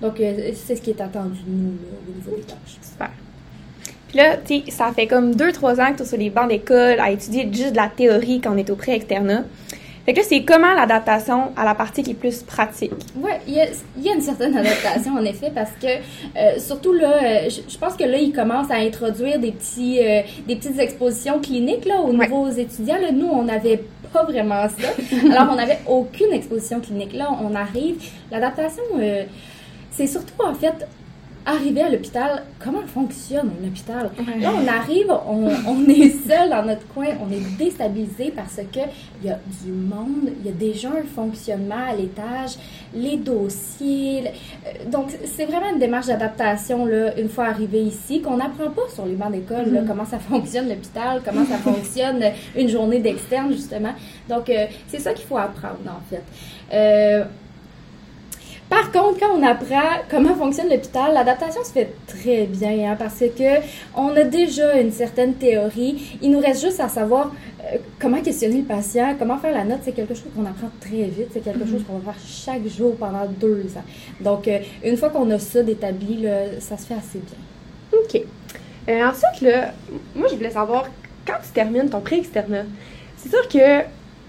Donc 0.00 0.18
c'est 0.18 0.76
ce 0.76 0.82
qui 0.82 0.90
est 0.90 1.00
attendu 1.00 1.38
de 1.46 1.52
nous 1.52 1.72
au 2.08 2.14
niveau 2.14 2.36
des 2.36 2.42
tâches. 2.42 2.78
Super. 2.82 3.10
Puis 4.14 4.22
là, 4.22 4.36
tu 4.36 4.60
sais, 4.60 4.70
ça 4.70 4.92
fait 4.94 5.08
comme 5.08 5.34
deux, 5.34 5.50
trois 5.50 5.80
ans 5.80 5.90
que 5.90 5.96
tu 5.96 6.02
es 6.04 6.06
sur 6.06 6.16
les 6.16 6.30
bancs 6.30 6.48
d'école 6.48 7.00
à 7.00 7.10
étudier 7.10 7.48
juste 7.50 7.72
de 7.72 7.76
la 7.76 7.88
théorie 7.88 8.40
quand 8.40 8.54
on 8.54 8.56
est 8.56 8.70
au 8.70 8.76
pré-externat. 8.76 9.42
Fait 10.06 10.12
que 10.12 10.22
c'est 10.22 10.44
comment 10.44 10.72
l'adaptation 10.72 11.50
à 11.56 11.64
la 11.64 11.74
partie 11.74 12.04
qui 12.04 12.12
est 12.12 12.14
plus 12.14 12.44
pratique? 12.44 12.92
Oui, 13.16 13.32
il 13.48 13.54
y 13.54 14.08
a, 14.08 14.14
une 14.14 14.20
certaine 14.20 14.56
adaptation, 14.56 15.14
en 15.14 15.24
effet, 15.24 15.50
parce 15.52 15.72
que 15.72 15.88
euh, 15.88 16.60
surtout 16.60 16.92
là, 16.92 17.10
euh, 17.10 17.50
je, 17.50 17.76
pense 17.76 17.94
que 17.94 18.04
là, 18.04 18.16
ils 18.18 18.32
commencent 18.32 18.70
à 18.70 18.76
introduire 18.76 19.40
des, 19.40 19.50
petits, 19.50 19.98
euh, 19.98 20.20
des 20.46 20.54
petites 20.54 20.78
expositions 20.78 21.40
cliniques 21.40 21.84
là, 21.84 21.98
aux 21.98 22.12
nouveaux 22.12 22.50
étudiants. 22.50 23.00
Là. 23.00 23.10
Nous, 23.10 23.26
on 23.26 23.42
n'avait 23.42 23.82
pas 24.12 24.22
vraiment 24.22 24.68
ça. 24.68 24.90
Alors, 25.28 25.52
on 25.54 25.56
n'avait 25.56 25.80
aucune 25.88 26.32
exposition 26.32 26.78
clinique. 26.78 27.14
Là, 27.14 27.30
on 27.42 27.52
arrive. 27.56 27.96
L'adaptation, 28.30 28.84
c'est 29.90 30.06
surtout 30.06 30.40
en 30.40 30.54
fait 30.54 30.86
arriver 31.46 31.82
à 31.82 31.90
l'hôpital, 31.90 32.42
comment 32.58 32.82
fonctionne 32.86 33.50
un 33.62 33.66
hôpital? 33.66 34.10
Là, 34.40 34.50
on 34.54 34.66
arrive, 34.66 35.12
on, 35.26 35.84
est 35.88 36.10
seul 36.26 36.50
dans 36.50 36.64
notre 36.64 36.86
coin, 36.88 37.08
on 37.20 37.30
est 37.32 37.56
déstabilisé 37.58 38.32
parce 38.34 38.56
que 38.56 38.80
il 39.22 39.28
y 39.28 39.30
a 39.30 39.38
du 39.64 39.72
monde, 39.72 40.30
il 40.40 40.46
y 40.46 40.48
a 40.48 40.52
déjà 40.52 40.88
un 40.88 41.04
fonctionnement 41.14 41.88
à 41.90 41.94
l'étage, 41.94 42.52
les 42.94 43.16
dossiers. 43.16 44.24
Euh, 44.66 44.90
donc, 44.90 45.10
c'est 45.24 45.44
vraiment 45.44 45.70
une 45.72 45.78
démarche 45.78 46.06
d'adaptation, 46.06 46.86
là, 46.86 47.18
une 47.18 47.28
fois 47.28 47.46
arrivé 47.46 47.82
ici, 47.82 48.20
qu'on 48.20 48.36
n'apprend 48.36 48.70
pas 48.70 48.88
sur 48.94 49.04
les 49.04 49.14
bancs 49.14 49.32
d'école, 49.32 49.66
mm-hmm. 49.66 49.86
comment 49.86 50.04
ça 50.06 50.18
fonctionne 50.18 50.68
l'hôpital, 50.68 51.20
comment 51.24 51.44
ça 51.44 51.56
fonctionne 51.58 52.22
une 52.56 52.68
journée 52.68 53.00
d'externe, 53.00 53.52
justement. 53.52 53.92
Donc, 54.28 54.48
euh, 54.48 54.66
c'est 54.88 54.98
ça 54.98 55.12
qu'il 55.12 55.26
faut 55.26 55.38
apprendre, 55.38 55.78
en 55.86 56.00
fait. 56.08 56.22
Euh, 56.72 57.24
par 58.68 58.90
contre, 58.90 59.20
quand 59.20 59.36
on 59.36 59.42
apprend 59.42 60.00
comment 60.10 60.34
fonctionne 60.34 60.68
l'hôpital, 60.68 61.12
l'adaptation 61.12 61.62
se 61.62 61.70
fait 61.70 61.92
très 62.06 62.46
bien 62.46 62.92
hein, 62.92 62.96
parce 62.98 63.20
que 63.20 63.60
on 63.94 64.16
a 64.16 64.24
déjà 64.24 64.80
une 64.80 64.90
certaine 64.90 65.34
théorie. 65.34 66.18
Il 66.22 66.30
nous 66.30 66.40
reste 66.40 66.62
juste 66.62 66.80
à 66.80 66.88
savoir 66.88 67.32
euh, 67.60 67.76
comment 68.00 68.20
questionner 68.20 68.58
le 68.58 68.64
patient, 68.64 69.14
comment 69.18 69.38
faire 69.38 69.52
la 69.52 69.64
note. 69.64 69.80
C'est 69.84 69.92
quelque 69.92 70.14
chose 70.14 70.30
qu'on 70.34 70.46
apprend 70.46 70.70
très 70.80 71.04
vite. 71.04 71.28
C'est 71.32 71.44
quelque 71.44 71.66
chose 71.66 71.80
mhm. 71.80 71.84
qu'on 71.84 71.98
va 71.98 72.12
faire 72.12 72.22
chaque 72.26 72.66
jour 72.66 72.96
pendant 72.96 73.26
deux 73.26 73.66
ans. 73.76 73.84
Donc, 74.20 74.48
euh, 74.48 74.58
une 74.82 74.96
fois 74.96 75.10
qu'on 75.10 75.30
a 75.30 75.38
ça 75.38 75.62
d'établi, 75.62 76.26
ça 76.58 76.76
se 76.76 76.86
fait 76.86 76.94
assez 76.94 77.18
bien. 77.20 77.98
OK. 78.00 78.22
Euh, 78.88 79.02
ensuite, 79.04 79.40
là, 79.40 79.72
moi, 80.14 80.28
je 80.30 80.36
voulais 80.36 80.50
savoir, 80.50 80.88
quand 81.26 81.36
tu 81.42 81.50
termines 81.52 81.88
ton 81.88 82.00
pré-externat, 82.00 82.64
c'est 83.16 83.30
sûr 83.30 83.48
que 83.48 83.82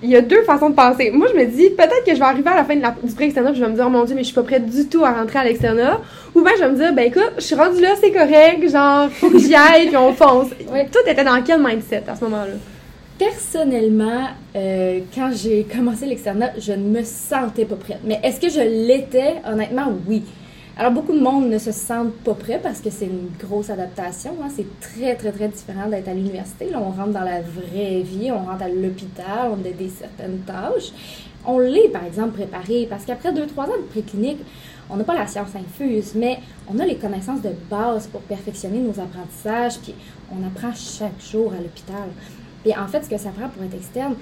il 0.04 0.10
y 0.10 0.16
a 0.16 0.22
deux 0.22 0.44
façons 0.44 0.70
de 0.70 0.76
penser. 0.76 1.10
Moi, 1.12 1.28
je 1.34 1.40
me 1.40 1.46
dis, 1.46 1.70
peut-être 1.70 2.04
que 2.06 2.14
je 2.14 2.20
vais 2.20 2.26
arriver 2.26 2.50
à 2.50 2.56
la 2.56 2.64
fin 2.64 2.76
de 2.76 2.82
la, 2.82 2.96
du 3.02 3.14
pré-externat, 3.14 3.54
je 3.54 3.62
vais 3.62 3.70
me 3.70 3.76
dire, 3.76 3.86
oh 3.88 3.90
mon 3.90 4.04
Dieu, 4.04 4.16
mais 4.16 4.22
je 4.22 4.28
suis 4.28 4.36
pas 4.36 4.44
prête 4.44 4.66
du 4.66 4.88
tout 4.88 5.04
à 5.04 5.12
rentrer 5.14 5.40
à 5.40 5.44
l'externat. 5.44 6.02
Ou 6.34 6.42
bien, 6.42 6.52
je 6.58 6.64
vais 6.64 6.70
me 6.70 6.76
dire, 6.76 6.94
ben 6.94 7.06
écoute, 7.08 7.32
je 7.38 7.44
suis 7.44 7.56
rendue 7.56 7.82
là, 7.82 7.96
c'est 8.00 8.12
correct, 8.12 8.70
genre, 8.70 9.10
faut 9.10 9.30
que 9.30 9.40
j'y 9.40 9.56
aille, 9.56 9.88
puis 9.88 9.98
on 9.98 10.14
fonce. 10.14 10.50
Tout 10.92 11.10
était 11.10 11.24
dans 11.24 11.42
quel 11.42 11.62
mindset 11.62 12.04
à 12.08 12.16
ce 12.16 12.24
moment-là? 12.26 12.54
Personnellement, 13.18 14.28
euh, 14.56 15.00
quand 15.16 15.32
j'ai 15.34 15.64
commencé 15.64 16.06
l'externat, 16.06 16.52
je 16.58 16.74
ne 16.74 16.84
me 16.84 17.04
sentais 17.04 17.64
pas 17.64 17.76
prête. 17.76 18.00
Mais 18.04 18.20
est-ce 18.22 18.42
que 18.42 18.50
je 18.50 18.60
l'étais? 18.60 19.36
Honnêtement, 19.50 19.94
oui. 20.06 20.24
Alors, 20.78 20.92
beaucoup 20.92 21.14
de 21.14 21.22
monde 21.22 21.50
ne 21.50 21.58
se 21.58 21.72
sentent 21.72 22.16
pas 22.16 22.34
prêts 22.34 22.60
parce 22.62 22.82
que 22.82 22.90
c'est 22.90 23.06
une 23.06 23.30
grosse 23.40 23.70
adaptation. 23.70 24.32
Hein. 24.44 24.50
C'est 24.54 24.68
très, 24.82 25.16
très, 25.16 25.32
très 25.32 25.48
différent 25.48 25.88
d'être 25.88 26.10
à 26.10 26.14
l'université. 26.14 26.70
Là, 26.70 26.82
on 26.82 26.92
rentre 26.92 27.12
dans 27.12 27.24
la 27.24 27.40
vraie 27.40 28.02
vie, 28.02 28.30
on 28.30 28.44
rentre 28.44 28.64
à 28.64 28.68
l'hôpital, 28.68 29.52
on 29.52 29.66
a 29.66 29.72
des 29.72 29.88
certaines 29.88 30.40
tâches. 30.40 30.92
On 31.46 31.60
l'est, 31.60 31.88
par 31.88 32.04
exemple, 32.04 32.32
préparé 32.32 32.88
parce 32.90 33.06
qu'après 33.06 33.32
deux, 33.32 33.48
trois 33.48 33.68
ans 33.68 33.78
de 33.78 33.88
préclinique, 33.90 34.40
on 34.90 34.98
n'a 34.98 35.06
pas 35.06 35.16
la 35.16 35.28
science 35.28 35.56
infuse, 35.56 36.12
mais 36.14 36.40
on 36.70 36.78
a 36.80 36.86
les 36.86 36.98
connaissances 36.98 37.42
de 37.42 37.52
base 37.70 38.08
pour 38.08 38.20
perfectionner 38.22 38.80
nos 38.80 39.00
apprentissages, 39.00 39.80
puis 39.80 39.96
on 40.30 40.46
apprend 40.46 40.74
chaque 40.74 41.22
jour 41.22 41.54
à 41.54 41.62
l'hôpital. 41.62 42.10
Puis 42.64 42.74
en 42.76 42.88
fait, 42.88 43.04
ce 43.04 43.10
que 43.10 43.18
ça 43.18 43.30
prend 43.30 43.48
pour 43.48 43.64
être 43.64 43.76
externe, 43.76 44.16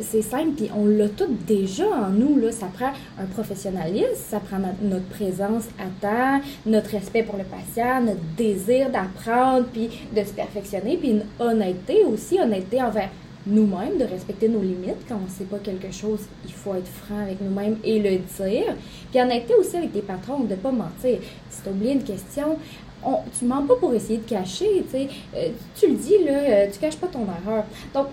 c'est 0.00 0.22
simple, 0.22 0.52
puis 0.56 0.70
on 0.76 0.86
l'a 0.86 1.08
tout 1.08 1.28
déjà 1.46 1.86
en 1.86 2.10
nous. 2.10 2.38
Là. 2.38 2.52
Ça 2.52 2.66
prend 2.66 2.92
un 3.18 3.26
professionnalisme, 3.26 4.14
ça 4.14 4.40
prend 4.40 4.58
notre 4.82 5.06
présence 5.06 5.64
à 5.78 5.86
temps, 6.00 6.44
notre 6.66 6.90
respect 6.90 7.22
pour 7.22 7.36
le 7.36 7.44
patient, 7.44 8.00
notre 8.00 8.20
désir 8.36 8.90
d'apprendre, 8.90 9.66
puis 9.72 9.90
de 10.14 10.24
se 10.24 10.32
perfectionner, 10.32 10.96
puis 10.96 11.10
une 11.10 11.24
honnêteté 11.38 12.04
aussi, 12.04 12.40
honnêteté 12.40 12.82
envers 12.82 13.10
nous-mêmes, 13.46 13.98
de 13.98 14.04
respecter 14.04 14.48
nos 14.48 14.60
limites. 14.60 15.06
Quand 15.08 15.16
on 15.16 15.24
ne 15.24 15.30
sait 15.30 15.44
pas 15.44 15.58
quelque 15.58 15.90
chose, 15.92 16.20
il 16.44 16.52
faut 16.52 16.74
être 16.74 16.86
franc 16.86 17.20
avec 17.20 17.40
nous-mêmes 17.40 17.76
et 17.82 17.98
le 17.98 18.18
dire. 18.18 18.76
Puis 19.10 19.20
honnêteté 19.20 19.54
aussi 19.54 19.76
avec 19.76 19.92
tes 19.92 20.02
patrons, 20.02 20.40
de 20.40 20.50
ne 20.50 20.56
pas 20.56 20.70
mentir. 20.70 21.18
Si 21.50 21.62
tu 21.62 21.68
as 21.68 21.72
oublié 21.72 21.92
une 21.92 22.04
question, 22.04 22.56
on, 23.04 23.18
tu 23.36 23.44
mens 23.44 23.66
pas 23.66 23.74
pour 23.76 23.92
essayer 23.94 24.18
de 24.18 24.28
cacher, 24.28 24.84
tu. 24.90 24.96
Euh, 24.96 25.48
le 25.82 25.94
dis, 25.94 26.24
là, 26.24 26.32
euh, 26.32 26.66
tu 26.72 26.78
caches 26.78 26.96
pas 26.96 27.08
ton 27.08 27.26
erreur. 27.44 27.64
Donc, 27.92 28.06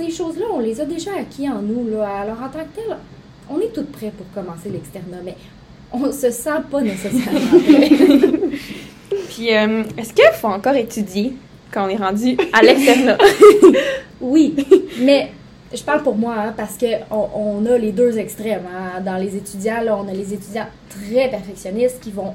ces 0.00 0.10
choses-là, 0.10 0.46
on 0.52 0.60
les 0.60 0.80
a 0.80 0.84
déjà 0.84 1.12
acquis 1.18 1.48
en 1.48 1.60
nous, 1.62 1.88
là. 1.90 2.20
Alors, 2.22 2.38
en 2.42 2.48
tant 2.48 2.60
que 2.60 2.76
tel, 2.76 2.96
on 3.48 3.60
est 3.60 3.72
toutes 3.72 3.92
prêts 3.92 4.12
pour 4.16 4.26
commencer 4.32 4.70
l'externat, 4.70 5.18
mais 5.24 5.36
on 5.92 6.10
se 6.12 6.30
sent 6.30 6.50
pas 6.70 6.80
nécessairement 6.80 7.58
Puis, 9.28 9.54
euh, 9.54 9.82
est-ce 9.98 10.12
qu'il 10.12 10.24
faut 10.34 10.48
encore 10.48 10.74
étudier 10.74 11.34
quand 11.72 11.86
on 11.86 11.88
est 11.88 11.96
rendu 11.96 12.36
à 12.52 12.62
l'externat? 12.62 13.18
oui, 14.20 14.54
mais 15.00 15.32
je 15.74 15.82
parle 15.82 16.02
pour 16.02 16.16
moi, 16.16 16.34
hein, 16.38 16.54
parce 16.56 16.76
qu'on 16.78 17.30
on 17.34 17.66
a 17.66 17.76
les 17.76 17.92
deux 17.92 18.18
extrêmes. 18.18 18.62
Hein. 18.72 19.00
Dans 19.00 19.16
les 19.16 19.36
étudiants, 19.36 19.82
là, 19.82 19.96
on 19.96 20.08
a 20.08 20.12
les 20.12 20.32
étudiants 20.32 20.66
très 20.88 21.28
perfectionnistes 21.28 22.00
qui 22.00 22.10
vont 22.10 22.34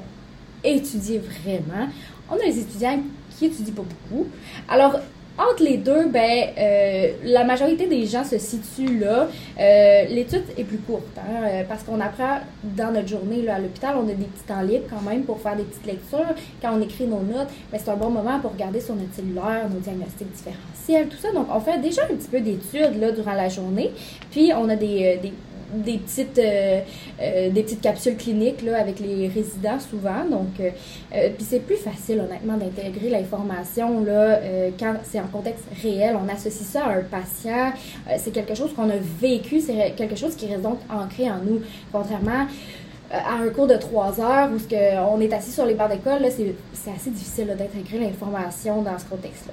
étudier 0.62 1.18
vraiment. 1.18 1.88
On 2.30 2.34
a 2.34 2.44
les 2.44 2.58
étudiants 2.58 2.98
qui 3.30 3.46
étudient 3.46 3.74
pas 3.74 3.82
beaucoup. 3.82 4.26
Alors, 4.68 5.00
entre 5.38 5.62
les 5.62 5.76
deux, 5.76 6.08
ben, 6.08 6.48
euh, 6.58 7.12
la 7.24 7.44
majorité 7.44 7.86
des 7.86 8.06
gens 8.06 8.24
se 8.24 8.38
situent 8.38 8.98
là. 8.98 9.28
Euh, 9.60 10.04
l'étude 10.08 10.44
est 10.56 10.64
plus 10.64 10.78
courte, 10.78 11.04
hein, 11.18 11.44
euh, 11.44 11.62
parce 11.68 11.82
qu'on 11.82 12.00
apprend 12.00 12.38
dans 12.62 12.92
notre 12.92 13.08
journée 13.08 13.42
là, 13.42 13.56
à 13.56 13.58
l'hôpital, 13.58 13.96
on 13.96 14.04
a 14.08 14.12
des 14.12 14.24
petits 14.24 14.44
temps 14.46 14.62
libres 14.62 14.86
quand 14.88 15.02
même 15.08 15.24
pour 15.24 15.40
faire 15.40 15.56
des 15.56 15.64
petites 15.64 15.86
lectures. 15.86 16.34
Quand 16.62 16.76
on 16.76 16.80
écrit 16.80 17.06
nos 17.06 17.20
notes, 17.20 17.48
ben, 17.70 17.78
c'est 17.82 17.90
un 17.90 17.96
bon 17.96 18.10
moment 18.10 18.40
pour 18.40 18.52
regarder 18.52 18.80
sur 18.80 18.94
notre 18.94 19.14
cellulaire, 19.14 19.68
nos 19.70 19.80
diagnostics 19.80 20.32
différentiels, 20.32 21.08
tout 21.08 21.18
ça. 21.18 21.32
Donc, 21.32 21.48
on 21.52 21.60
fait 21.60 21.78
déjà 21.80 22.04
un 22.04 22.14
petit 22.14 22.28
peu 22.28 22.40
d'études 22.40 23.14
durant 23.14 23.34
la 23.34 23.48
journée. 23.48 23.90
Puis, 24.30 24.52
on 24.54 24.68
a 24.68 24.76
des, 24.76 25.18
des 25.22 25.32
des 25.72 25.98
petites, 25.98 26.38
euh, 26.38 26.80
euh, 27.20 27.50
des 27.50 27.62
petites 27.62 27.80
capsules 27.80 28.16
cliniques 28.16 28.62
là, 28.62 28.78
avec 28.78 29.00
les 29.00 29.28
résidents 29.28 29.78
souvent. 29.78 30.24
Donc, 30.30 30.60
euh, 30.60 30.70
puis 31.10 31.46
c'est 31.48 31.60
plus 31.60 31.76
facile 31.76 32.20
honnêtement 32.20 32.56
d'intégrer 32.56 33.10
l'information 33.10 34.04
là, 34.04 34.40
quand 34.78 34.94
c'est 35.02 35.20
en 35.20 35.26
contexte 35.26 35.64
réel. 35.82 36.16
On 36.22 36.28
associe 36.28 36.68
ça 36.68 36.84
à 36.84 36.90
un 36.90 37.02
patient. 37.02 37.72
c'est 38.18 38.32
quelque 38.32 38.54
chose 38.54 38.72
qu'on 38.74 38.90
a 38.90 38.96
vécu, 39.20 39.60
c'est 39.60 39.94
quelque 39.96 40.16
chose 40.16 40.34
qui 40.36 40.46
reste 40.46 40.62
donc 40.62 40.78
ancré 40.90 41.30
en 41.30 41.38
nous. 41.38 41.60
Contrairement 41.92 42.46
à 43.10 43.34
un 43.34 43.48
cours 43.50 43.68
de 43.68 43.76
trois 43.76 44.20
heures 44.20 44.50
où 44.52 44.58
que 44.58 44.98
on 45.08 45.20
est 45.20 45.32
assis 45.32 45.52
sur 45.52 45.64
les 45.64 45.74
bancs 45.74 45.90
d'école, 45.90 46.26
c'est 46.72 46.90
assez 46.90 47.10
difficile 47.10 47.54
d'intégrer 47.56 47.98
l'information 47.98 48.82
dans 48.82 48.98
ce 48.98 49.04
contexte-là. 49.04 49.52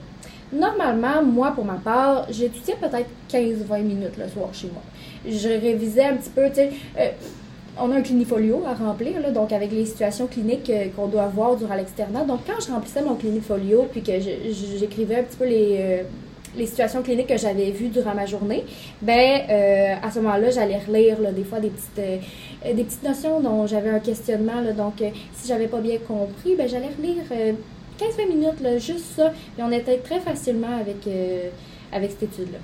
Normalement, 0.54 1.24
moi, 1.24 1.52
pour 1.52 1.66
ma 1.66 1.76
part, 1.76 2.28
j'étudiais 2.30 2.76
peut-être 2.76 3.10
15-20 3.32 3.82
minutes 3.82 4.18
le 4.18 4.28
soir 4.28 4.50
chez 4.54 4.68
moi 4.68 4.84
je 5.28 5.50
révisais 5.50 6.06
un 6.06 6.16
petit 6.16 6.30
peu, 6.30 6.48
tu 6.50 6.56
sais. 6.56 6.72
Euh, 7.00 7.10
on 7.80 7.92
a 7.92 7.96
un 7.96 8.02
clinifolio 8.02 8.64
à 8.68 8.76
remplir, 8.76 9.20
là, 9.20 9.32
donc 9.32 9.52
avec 9.52 9.72
les 9.72 9.86
situations 9.86 10.28
cliniques 10.28 10.70
euh, 10.70 10.90
qu'on 10.96 11.08
doit 11.08 11.26
voir 11.26 11.56
durant 11.56 11.74
l'externat. 11.74 12.24
Donc, 12.24 12.42
quand 12.46 12.62
je 12.64 12.72
remplissais 12.72 13.02
mon 13.02 13.16
clinifolio, 13.16 13.88
puis 13.92 14.04
que 14.04 14.12
j'écrivais 14.20 15.16
un 15.16 15.24
petit 15.24 15.38
peu 15.38 15.48
les, 15.48 15.78
euh, 15.80 16.04
les 16.56 16.68
situations 16.68 17.02
cliniques 17.02 17.28
que 17.28 17.38
j'avais 17.38 17.72
vues 17.72 17.88
durant 17.88 18.14
ma 18.14 18.28
journée, 18.28 18.64
ben 19.02 19.42
à 20.04 20.12
ce 20.12 20.20
moment-là, 20.20 20.52
j'allais 20.52 20.78
relire 20.78 21.20
là, 21.20 21.32
des 21.32 21.44
fois 21.44 21.60
des 21.60 21.70
petites, 21.70 22.76
des 22.76 22.84
petites 22.84 23.02
notions 23.02 23.40
dont 23.40 23.66
j'avais 23.66 23.90
un 23.90 24.00
questionnement. 24.00 24.62
Là, 24.62 24.72
donc, 24.72 25.02
si 25.34 25.48
j'avais 25.48 25.68
pas 25.68 25.80
bien 25.80 25.98
compris, 25.98 26.54
ben 26.56 26.70
j'allais 26.70 26.92
relire 26.96 27.24
15-20 27.98 28.28
minutes, 28.28 28.62
là, 28.62 28.78
juste 28.78 29.16
ça. 29.16 29.34
Et 29.58 29.64
on 29.64 29.72
était 29.72 29.98
très 29.98 30.20
facilement 30.20 30.78
avec, 30.80 31.10
avec 31.92 32.12
cette 32.12 32.24
étude-là 32.24 32.60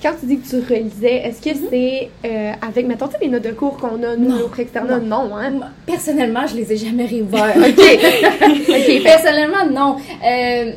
quand 0.00 0.12
tu 0.18 0.26
dis 0.26 0.38
que 0.38 0.48
tu 0.48 0.56
relisais, 0.56 1.16
est-ce 1.16 1.40
que 1.40 1.50
mhm. 1.50 1.66
c'est 1.70 2.10
euh, 2.24 2.52
avec, 2.66 2.86
mettons, 2.86 3.08
les 3.20 3.28
notes 3.28 3.44
de 3.44 3.52
cours 3.52 3.76
qu'on 3.76 4.02
a, 4.02 4.16
nous, 4.16 4.30
nos 4.30 4.54
externes? 4.56 5.02
Non, 5.06 5.36
hein? 5.36 5.52
Personnellement, 5.86 6.46
je 6.46 6.56
les 6.56 6.72
ai 6.72 6.76
jamais 6.76 7.06
réouverts. 7.06 7.56
OK. 7.56 9.02
Personnellement, 9.02 9.66
non. 9.70 9.96
Euh, 10.24 10.72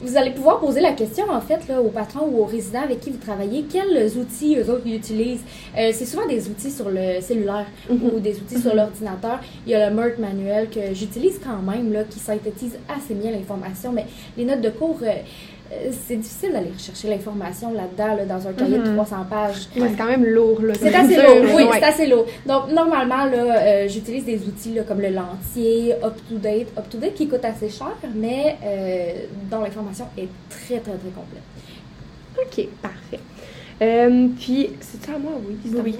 vous 0.00 0.16
allez 0.16 0.30
pouvoir 0.30 0.60
poser 0.60 0.80
la 0.80 0.92
question, 0.92 1.24
en 1.28 1.40
fait, 1.40 1.66
là, 1.68 1.80
au 1.80 1.88
patron 1.88 2.26
ou 2.30 2.42
au 2.42 2.44
résident 2.44 2.82
avec 2.82 3.00
qui 3.00 3.10
vous 3.10 3.18
travaillez, 3.18 3.64
quels 3.64 4.16
outils 4.16 4.56
eux 4.56 4.70
autres 4.70 4.86
utilisent? 4.86 5.42
Euh, 5.76 5.90
c'est 5.92 6.04
souvent 6.04 6.26
des 6.26 6.48
outils 6.48 6.70
sur 6.70 6.88
le 6.88 7.20
cellulaire 7.20 7.66
mhm. 7.90 7.98
ou 8.04 8.20
des 8.20 8.36
outils 8.36 8.60
sur 8.60 8.70
mhm. 8.70 8.76
l'ordinateur. 8.76 9.40
Il 9.66 9.72
y 9.72 9.74
a 9.74 9.90
le 9.90 9.96
MERT 9.96 10.18
manuel 10.18 10.68
que 10.70 10.94
j'utilise 10.94 11.40
quand 11.42 11.62
même, 11.62 11.92
là, 11.92 12.04
qui 12.04 12.20
synthétise 12.20 12.78
assez 12.88 13.14
bien 13.14 13.32
l'information, 13.32 13.92
mais 13.92 14.06
les 14.36 14.44
notes 14.44 14.60
de 14.60 14.70
cours... 14.70 14.98
Euh, 15.02 15.14
c'est 15.92 16.16
difficile 16.16 16.52
d'aller 16.52 16.70
rechercher 16.72 17.08
l'information 17.08 17.72
là-dedans, 17.72 18.24
dans 18.26 18.48
un 18.48 18.52
cahier 18.52 18.78
de 18.78 18.94
300 18.94 19.16
mhm. 19.18 19.26
pages. 19.26 19.68
c'est 19.74 19.96
quand 19.96 20.06
même 20.06 20.24
lourd. 20.24 20.60
C'est 20.78 20.94
assez 20.94 21.16
lourd, 21.16 21.54
oui, 21.54 21.64
c'est 21.72 21.84
assez 21.84 22.06
lourd. 22.06 22.26
Donc, 22.46 22.70
normalement, 22.72 23.24
là, 23.24 23.58
euh, 23.58 23.88
j'utilise 23.88 24.24
des 24.24 24.38
outils 24.46 24.74
là, 24.74 24.82
comme 24.82 25.00
le 25.00 25.10
Lentier, 25.10 25.94
UpToDate. 26.02 26.68
UpToDate 26.78 27.14
qui 27.14 27.28
coûte 27.28 27.44
assez 27.44 27.68
cher, 27.68 27.94
mais 28.14 28.56
euh, 28.64 29.26
dont 29.50 29.60
l'information 29.60 30.06
est 30.16 30.28
très, 30.48 30.78
très, 30.78 30.92
très 30.92 31.10
complète. 31.14 31.42
OK, 32.40 32.68
parfait. 32.80 33.20
Euh, 33.80 34.26
puis, 34.40 34.70
c'est 34.80 35.08
à 35.12 35.18
moi, 35.18 35.32
oui. 35.48 35.56
Oui. 35.84 35.94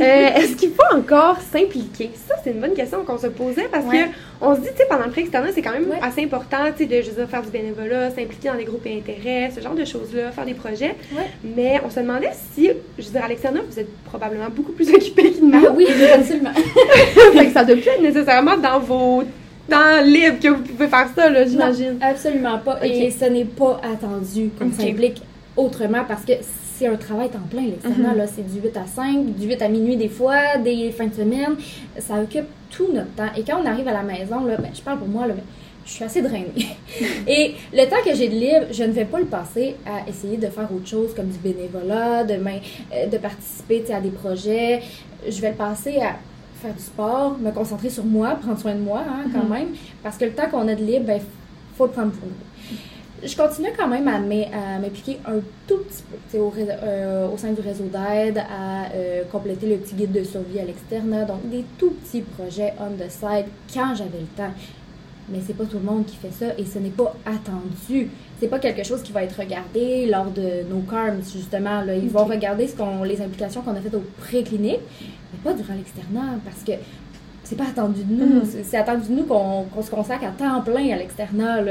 euh, 0.00 0.04
Est-ce 0.36 0.54
qu'il 0.54 0.70
faut 0.70 0.96
encore 0.96 1.38
s'impliquer? 1.40 2.10
Ça, 2.28 2.36
c'est 2.42 2.50
une 2.52 2.60
bonne 2.60 2.74
question 2.74 3.02
qu'on 3.04 3.18
se 3.18 3.26
posait 3.26 3.66
parce 3.70 3.84
qu'on 3.84 3.90
que 3.90 3.96
on 4.40 4.54
se 4.54 4.60
dit, 4.60 4.68
tu 4.68 4.76
sais, 4.76 4.86
pendant 4.88 5.06
le 5.06 5.10
pré-externat, 5.10 5.48
c'est 5.52 5.62
quand 5.62 5.72
même 5.72 5.86
assez 6.02 6.22
important, 6.22 6.58
tu 6.76 6.86
sais, 6.86 7.02
de 7.02 7.26
faire 7.26 7.42
du 7.42 7.48
bénévolat, 7.50 8.10
s'impliquer 8.10 8.48
dans 8.48 8.54
des 8.56 8.64
groupes 8.64 8.84
d'intérêt, 8.84 9.50
ce 9.54 9.60
genre 9.60 9.74
de 9.74 9.84
choses-là, 9.84 10.30
faire 10.30 10.44
des 10.44 10.54
projets. 10.54 10.94
Mais 11.42 11.80
on 11.84 11.90
se 11.90 11.98
demandait 11.98 12.30
si, 12.54 12.70
je 12.98 13.04
veux 13.04 13.10
dire, 13.10 13.24
à 13.24 13.28
l'externat, 13.28 13.60
vous 13.68 13.78
êtes 13.80 13.92
probablement 14.04 14.48
beaucoup 14.54 14.72
plus 14.72 14.88
occupé 14.94 15.32
que 15.32 15.40
nous. 15.44 15.52
Ah 15.66 15.72
oui, 15.74 15.86
absolument. 16.14 16.52
fait 17.32 17.46
que 17.46 17.52
ça 17.52 17.64
doit 17.64 17.74
plus 17.76 17.88
être 17.88 18.02
nécessairement 18.02 18.56
dans 18.56 18.78
vos 18.78 19.24
temps 19.68 20.00
libres 20.04 20.38
que 20.40 20.48
vous 20.48 20.62
pouvez 20.62 20.86
faire 20.88 21.08
ça, 21.16 21.28
là, 21.28 21.44
j'imagine. 21.44 21.98
Absolument 22.00 22.58
pas. 22.58 22.78
Et 22.86 23.10
ce 23.10 23.24
n'est 23.24 23.44
pas 23.46 23.80
attendu 23.82 24.50
qu'on 24.58 24.70
s'implique 24.70 25.22
autrement 25.56 26.04
parce 26.06 26.24
que 26.24 26.32
c'est 26.76 26.86
un 26.88 26.96
travail 26.96 27.30
temps 27.30 27.38
plein, 27.48 27.62
l'externat. 27.62 28.10
Mhm. 28.10 28.16
là 28.16 28.26
C'est 28.26 28.42
du 28.42 28.60
8 28.60 28.76
à 28.76 28.86
5, 28.86 29.36
du 29.36 29.46
8 29.46 29.62
à 29.62 29.68
minuit 29.68 29.96
des 29.96 30.08
fois, 30.08 30.58
des 30.58 30.90
fins 30.90 31.06
de 31.06 31.14
semaine. 31.14 31.56
Ça 31.98 32.20
occupe 32.20 32.46
tout 32.70 32.88
notre 32.92 33.12
temps. 33.14 33.30
Et 33.36 33.42
quand 33.42 33.60
on 33.62 33.66
arrive 33.66 33.86
à 33.88 33.92
la 33.92 34.02
maison, 34.02 34.44
là, 34.44 34.56
ben, 34.56 34.70
je 34.74 34.82
parle 34.82 34.98
pour 34.98 35.08
moi, 35.08 35.26
là, 35.26 35.34
je 35.86 35.90
suis 35.90 36.04
assez 36.04 36.22
drainée. 36.22 36.76
Et 37.28 37.54
le 37.72 37.84
temps 37.88 38.02
que 38.04 38.14
j'ai 38.14 38.28
de 38.28 38.34
libre, 38.34 38.66
je 38.72 38.82
ne 38.82 38.92
vais 38.92 39.04
pas 39.04 39.20
le 39.20 39.26
passer 39.26 39.76
à 39.86 40.08
essayer 40.08 40.36
de 40.36 40.46
faire 40.48 40.68
autre 40.72 40.86
chose 40.86 41.14
comme 41.14 41.28
du 41.28 41.38
bénévolat, 41.38 42.24
de, 42.24 42.34
euh, 42.34 43.06
de 43.06 43.18
participer 43.18 43.84
à 43.92 44.00
des 44.00 44.10
projets. 44.10 44.82
Je 45.28 45.40
vais 45.40 45.50
le 45.50 45.56
passer 45.56 45.98
à 45.98 46.16
faire 46.60 46.74
du 46.74 46.82
sport, 46.82 47.38
me 47.38 47.50
concentrer 47.50 47.90
sur 47.90 48.04
moi, 48.04 48.36
prendre 48.42 48.58
soin 48.58 48.74
de 48.74 48.80
moi 48.80 49.02
hein, 49.06 49.28
quand 49.32 49.44
mhm. 49.44 49.50
même. 49.50 49.68
Parce 50.02 50.16
que 50.16 50.24
le 50.24 50.32
temps 50.32 50.48
qu'on 50.50 50.66
a 50.66 50.74
de 50.74 50.82
libre, 50.82 51.00
il 51.00 51.06
ben, 51.06 51.20
faut 51.76 51.86
le 51.86 51.92
prendre 51.92 52.12
pour 52.12 52.26
nous 52.26 52.34
je 53.24 53.36
continue 53.36 53.70
quand 53.76 53.88
même 53.88 54.08
à 54.08 54.18
m'impliquer 54.18 55.18
un 55.26 55.40
tout 55.66 55.78
petit 55.78 56.02
peu 56.30 56.38
au, 56.38 56.52
euh, 56.56 57.28
au 57.28 57.36
sein 57.36 57.52
du 57.52 57.60
réseau 57.60 57.84
d'aide, 57.84 58.38
à 58.38 58.92
euh, 58.94 59.22
compléter 59.30 59.66
le 59.66 59.76
petit 59.76 59.94
guide 59.94 60.12
de 60.12 60.24
survie 60.24 60.60
à 60.60 60.64
l'externe, 60.64 61.24
donc 61.26 61.48
des 61.48 61.64
tout 61.78 61.90
petits 61.90 62.22
projets 62.22 62.74
on 62.78 62.90
the 62.92 63.10
side 63.10 63.46
quand 63.72 63.94
j'avais 63.94 64.20
le 64.20 64.26
temps. 64.36 64.52
Mais 65.30 65.38
c'est 65.46 65.54
pas 65.56 65.64
tout 65.64 65.78
le 65.78 65.84
monde 65.84 66.04
qui 66.04 66.16
fait 66.16 66.30
ça 66.30 66.52
et 66.58 66.66
ce 66.66 66.78
n'est 66.78 66.90
pas 66.90 67.14
attendu. 67.24 68.10
C'est 68.38 68.48
pas 68.48 68.58
quelque 68.58 68.84
chose 68.84 69.02
qui 69.02 69.12
va 69.12 69.24
être 69.24 69.40
regardé 69.40 70.04
lors 70.04 70.30
de 70.30 70.68
nos 70.68 70.82
CARMS, 70.82 71.22
justement. 71.32 71.80
Là. 71.80 71.94
Ils 71.96 72.10
vont 72.10 72.26
regarder 72.26 72.68
ce 72.68 73.04
les 73.04 73.22
implications 73.22 73.62
qu'on 73.62 73.74
a 73.74 73.80
faites 73.80 73.94
au 73.94 74.04
pré-clinique, 74.18 74.80
mais 75.00 75.38
pas 75.42 75.54
durant 75.54 75.74
l'externat 75.74 76.38
parce 76.44 76.62
que 76.62 76.72
c'est 77.44 77.56
pas 77.56 77.64
attendu 77.64 78.02
de 78.02 78.14
nous. 78.14 78.40
Mm-hmm. 78.40 78.64
C'est 78.64 78.76
attendu 78.76 79.08
de 79.08 79.14
nous 79.14 79.24
qu'on 79.24 79.82
se 79.82 79.90
consacre 79.90 80.24
à 80.24 80.28
temps 80.28 80.60
plein 80.62 80.94
à 80.94 80.96
l'externat. 80.96 81.60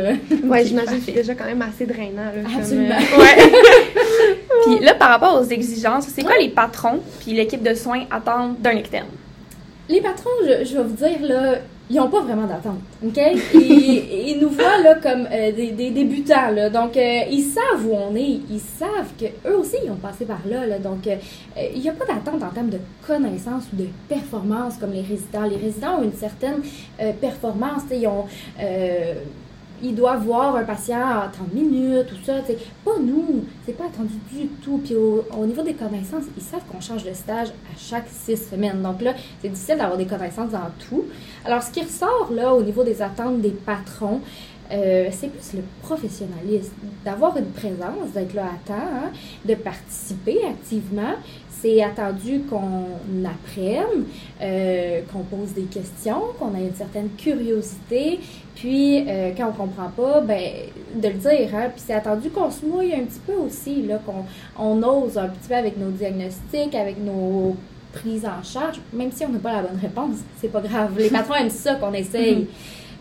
Oui, 0.44 0.66
j'imagine 0.66 1.00
que 1.00 1.06
c'est 1.06 1.12
déjà 1.12 1.36
quand 1.36 1.46
même 1.46 1.62
assez 1.62 1.86
drainant. 1.86 2.32
Là, 2.36 2.58
Absolument. 2.58 2.96
Euh, 2.96 3.20
ouais. 3.20 3.52
puis 4.66 4.86
là, 4.86 4.94
par 4.94 5.10
rapport 5.10 5.40
aux 5.42 5.46
exigences, 5.46 6.08
c'est 6.08 6.24
quoi 6.24 6.38
les 6.40 6.50
patrons 6.50 7.00
puis 7.20 7.34
l'équipe 7.34 7.64
de 7.64 7.74
soins 7.74 8.06
attendent 8.12 8.60
d'un 8.60 8.78
externe? 8.78 9.08
Les 9.90 10.02
patrons, 10.02 10.30
je, 10.44 10.66
je, 10.66 10.78
vais 10.78 10.84
vous 10.84 10.96
dire, 10.96 11.18
là, 11.22 11.56
ils 11.90 11.98
n'ont 11.98 12.10
pas 12.10 12.22
vraiment 12.22 12.48
d'attente, 12.48 12.80
OK? 13.06 13.20
Ils, 13.54 13.60
ils, 14.30 14.40
nous 14.42 14.50
voient 14.50 14.82
là, 14.82 14.96
comme 14.96 15.28
euh, 15.32 15.52
des, 15.52 15.72
des, 15.72 15.90
débutants, 15.90 16.50
là. 16.52 16.70
Donc, 16.70 16.96
euh, 16.96 17.22
ils 17.30 17.44
savent 17.44 17.86
où 17.86 17.94
on 17.94 18.16
est. 18.16 18.40
Ils 18.50 18.60
savent 18.60 19.12
qu'eux 19.20 19.56
aussi, 19.56 19.76
ils 19.84 19.92
ont 19.92 19.98
passé 19.98 20.26
par 20.26 20.40
là, 20.46 20.66
là. 20.66 20.80
Donc, 20.80 21.06
euh, 21.08 21.16
il 21.76 21.82
n'y 21.82 21.90
a 21.90 21.94
pas 21.94 22.06
d'attente 22.06 22.42
en 22.42 22.50
termes 22.50 22.70
de 22.70 22.80
connaissances 23.06 23.66
ou 23.74 23.76
de 23.76 23.88
performance 24.08 24.78
comme 24.78 24.94
les 24.94 25.02
résidents. 25.02 25.44
Les 25.44 25.58
résidents 25.58 26.00
ont 26.00 26.04
une 26.04 26.14
certaine 26.14 26.62
performance, 27.20 27.84
ils 27.92 28.08
ont 28.08 28.26
il 29.84 29.96
doit 29.96 30.16
voir 30.16 30.56
un 30.56 30.64
patient 30.64 31.02
en 31.02 31.30
30 31.30 31.54
minutes, 31.54 32.08
tout 32.08 32.16
ça. 32.26 32.40
t'sais. 32.40 32.58
Pas 32.86 32.98
nous, 33.00 33.46
c'est 33.66 33.78
pas 33.78 33.86
attendu 33.86 34.14
du 34.32 34.48
tout. 34.64 34.80
Puis 34.84 34.96
au, 34.96 35.26
au 35.38 35.46
niveau 35.46 35.62
des 35.62 35.74
connaissances, 35.74 36.24
ils 36.38 36.44
savent 36.44 36.64
qu'on 36.72 36.80
change 36.82 37.04
de 37.04 37.14
stage 37.14 37.50
à 37.50 37.78
chaque 37.78 38.06
six 38.10 38.38
semaines. 38.38 38.82
Donc 38.82 39.02
là, 39.02 39.14
c'est 39.42 39.50
difficile 39.50 39.78
d'avoir 39.78 39.98
des 39.98 40.06
connaissances 40.06 40.52
dans 40.52 40.72
tout. 40.88 41.06
Alors, 41.46 41.62
ce 41.62 41.72
qui 41.72 41.82
ressort 41.82 42.30
là 42.32 42.54
au 42.54 42.64
niveau 42.64 42.84
des 42.84 43.02
attentes 43.02 43.42
des 43.42 43.50
patrons, 43.52 44.22
euh, 44.72 45.10
c'est 45.12 45.30
plus 45.30 45.54
le 45.54 45.64
professionnalisme, 45.82 46.74
d'avoir 47.06 47.38
une 47.38 47.52
présence, 47.52 48.12
d'être 48.14 48.34
là 48.34 48.46
à 48.46 48.68
temps, 48.68 48.74
hein, 48.74 49.12
de 49.46 49.56
participer 49.56 50.40
activement. 50.46 51.16
C'est 51.50 51.82
attendu 51.82 52.42
qu'on 52.50 52.88
apprenne, 53.24 54.06
euh, 54.42 55.02
qu'on 55.12 55.20
pose 55.20 55.54
des 55.54 55.64
questions, 55.64 56.22
qu'on 56.38 56.56
ait 56.56 56.68
une 56.68 56.76
certaine 56.76 57.10
curiosité, 57.18 58.20
puis 58.56 59.06
euh, 59.08 59.32
quand 59.36 59.50
on 59.50 59.68
comprend 59.68 59.90
pas, 59.90 60.22
ben 60.22 60.42
de 60.96 61.08
le 61.08 61.14
dire. 61.14 61.56
Hein, 61.56 61.70
puis 61.74 61.84
c'est 61.86 61.94
attendu 61.94 62.30
qu'on 62.30 62.52
se 62.52 62.66
mouille 62.66 62.94
un 62.94 63.06
petit 63.06 63.22
peu 63.26 63.34
aussi, 63.34 63.82
là, 63.84 64.00
qu'on 64.06 64.26
on 64.58 64.84
ose 64.84 65.18
un 65.18 65.30
petit 65.30 65.48
peu 65.48 65.56
avec 65.56 65.78
nos 65.78 65.90
diagnostics, 65.90 66.76
avec 66.76 66.98
nos 67.02 67.56
prises 67.94 68.26
en 68.26 68.44
charge, 68.44 68.80
même 68.92 69.12
si 69.12 69.24
on 69.24 69.30
n'a 69.30 69.40
pas 69.40 69.54
la 69.54 69.62
bonne 69.62 69.80
réponse, 69.80 70.18
c'est 70.42 70.52
pas 70.52 70.62
grave. 70.62 70.94
Les 70.98 71.10
patrons 71.10 71.36
aiment 71.36 71.50
ça 71.50 71.76
qu'on 71.76 71.94
essaye. 71.94 72.48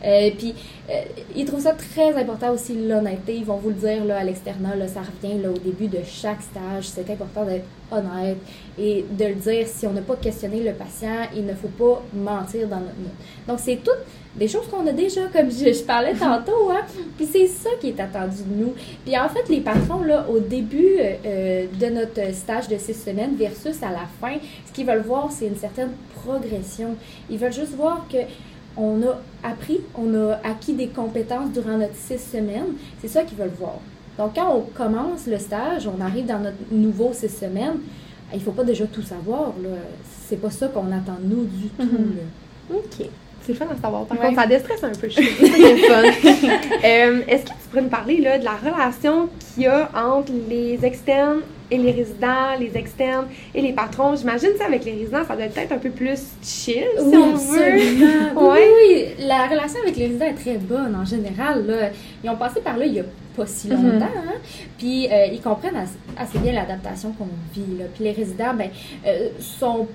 Euh, 0.05 0.31
puis, 0.37 0.55
euh, 0.91 1.03
ils 1.37 1.45
trouvent 1.45 1.63
ça 1.63 1.73
très 1.73 2.15
important 2.15 2.53
aussi, 2.53 2.75
l'honnêteté. 2.75 3.37
Ils 3.37 3.45
vont 3.45 3.57
vous 3.57 3.71
le 3.71 3.77
dire 3.77 4.05
là, 4.05 4.19
à 4.19 4.25
l'externat, 4.25 4.77
là, 4.77 4.89
ça 4.89 5.01
revient 5.01 5.41
là, 5.41 5.51
au 5.51 5.59
début 5.59 5.87
de 5.87 6.01
chaque 6.05 6.43
stage. 6.43 6.85
C'est 6.85 7.09
important 7.11 7.45
d'être 7.45 7.67
honnête 7.91 8.39
et 8.79 9.05
de 9.11 9.25
le 9.25 9.35
dire. 9.35 9.67
Si 9.67 9.87
on 9.87 9.93
n'a 9.93 10.01
pas 10.03 10.17
questionné 10.17 10.63
le 10.63 10.73
patient, 10.73 11.29
il 11.35 11.47
ne 11.47 11.55
faut 11.55 11.69
pas 11.69 12.03
mentir 12.15 12.69
dans 12.69 12.81
notre 12.81 12.99
note. 12.99 13.13
Donc, 13.47 13.59
c'est 13.61 13.77
toutes 13.77 14.05
des 14.35 14.49
choses 14.49 14.67
qu'on 14.69 14.87
a 14.87 14.93
déjà, 14.93 15.27
comme 15.27 15.51
je, 15.51 15.73
je 15.73 15.83
parlais 15.83 16.15
tantôt. 16.19 16.71
Hein? 16.71 16.83
Puis 17.17 17.27
c'est 17.31 17.47
ça 17.47 17.71
qui 17.81 17.89
est 17.89 18.01
attendu 18.01 18.39
de 18.47 18.65
nous. 18.65 18.75
Puis 19.05 19.17
en 19.17 19.29
fait, 19.29 19.49
les 19.49 19.61
patrons, 19.61 20.03
là, 20.03 20.27
au 20.29 20.39
début 20.39 20.97
euh, 20.99 21.67
de 21.79 21.87
notre 21.87 22.35
stage 22.35 22.69
de 22.69 22.79
six 22.79 22.95
semaines 22.95 23.37
versus 23.37 23.83
à 23.83 23.91
la 23.91 24.07
fin, 24.21 24.37
ce 24.67 24.73
qu'ils 24.73 24.87
veulent 24.87 25.03
voir, 25.03 25.31
c'est 25.31 25.47
une 25.47 25.57
certaine 25.57 25.91
progression. 26.15 26.97
Ils 27.31 27.39
veulent 27.39 27.53
juste 27.53 27.75
voir 27.75 28.07
que 28.11 28.19
on 28.77 29.01
a 29.03 29.19
appris, 29.49 29.81
on 29.97 30.15
a 30.15 30.35
acquis 30.45 30.73
des 30.75 30.89
compétences 30.89 31.51
durant 31.53 31.77
notre 31.79 31.95
six 31.97 32.19
semaines. 32.19 32.75
C'est 33.01 33.09
ça 33.09 33.23
qu'ils 33.23 33.39
veulent 33.39 33.53
voir. 33.59 33.77
Donc, 34.19 34.35
quand 34.35 34.55
on 34.55 34.61
commence 34.75 35.27
le 35.27 35.39
stage, 35.39 35.87
on 35.89 36.01
arrive 36.03 36.27
dans 36.27 36.39
notre 36.39 36.57
nouveau 36.71 37.11
six 37.13 37.29
semaines, 37.29 37.79
il 38.35 38.41
faut 38.41 38.53
pas 38.53 38.65
déjà 38.65 38.87
tout 38.87 39.03
savoir. 39.03 39.53
C'est 40.27 40.37
pas 40.41 40.51
ça 40.51 40.69
qu'on 40.69 40.87
attend 40.93 41.19
de 41.23 41.35
nous 41.35 41.45
du 41.45 41.69
tout. 41.69 41.83
Mhm. 41.83 42.17
là. 42.71 42.77
OK. 42.77 43.07
C'est 43.45 43.53
le 43.53 43.59
fun 43.59 43.67
à 43.77 43.81
savoir. 43.81 44.05
Par 44.05 44.19
Ouais. 44.19 44.27
contre, 44.29 44.41
ça 44.41 44.47
déstresse 44.47 44.85
un 44.85 44.91
peu. 44.93 45.09
Je 45.09 45.17
qui 45.17 45.63
est 45.63 45.77
fun. 45.89 46.03
Euh, 46.85 47.23
Est-ce 47.27 47.43
que 47.45 47.49
tu 47.49 47.55
pourrais 47.71 47.83
me 47.83 47.89
parler 47.89 48.21
là, 48.21 48.39
de 48.39 48.45
la 48.45 48.53
relation 48.55 49.29
qu'il 49.55 49.65
y 49.65 49.67
a 49.67 49.91
entre 49.97 50.33
les 50.49 50.79
externes 50.85 51.41
et 51.73 51.79
les 51.79 51.93
résidents, 51.93 52.57
les 52.61 52.77
externes 52.77 53.27
et 53.55 53.61
les 53.61 53.73
patrons? 53.73 54.15
J'imagine 54.15 54.51
ça 54.59 54.67
avec 54.67 54.85
les 54.85 54.93
résidents, 54.93 55.25
ça 55.27 55.35
doit 55.35 55.45
être 55.47 55.55
peut-être 55.55 55.73
un 55.73 55.79
peu 55.79 55.91
plus 55.91 56.21
chill, 56.43 56.85
si 56.99 57.05
Oui, 57.05 57.17
on 57.17 57.35
veut. 57.35 57.63
Ouais. 58.43 58.69
Oui, 58.87 59.07
oui. 59.19 59.27
La 59.27 59.47
relation 59.47 59.81
avec 59.83 59.97
les 59.97 60.07
résidents 60.07 60.27
est 60.27 60.35
très 60.35 60.59
bonne 60.59 60.95
en 60.95 61.05
général. 61.05 61.67
Là. 61.67 61.91
Ils 62.23 62.31
ont 62.31 62.37
passé 62.37 62.61
par 62.61 62.77
là 62.77 62.85
il 62.87 62.95
y 62.95 63.01
a 63.01 63.05
pas 63.37 63.47
si 63.47 63.69
longtemps. 63.69 63.89
Mhm. 63.89 64.03
hein. 64.03 64.39
Puis 64.79 65.09
euh, 65.11 65.27
ils 65.33 65.41
comprennent 65.41 65.77
assez, 65.77 65.97
assez 66.17 66.39
bien 66.39 66.53
l'adaptation 66.53 67.13
qu'on 67.13 67.29
vit. 67.55 67.79
Là. 67.79 67.85
Puis 67.95 68.05
les 68.05 68.13
résidents, 68.13 68.55
ben, 68.55 68.69
euh, 69.07 69.29
sont 69.39 69.89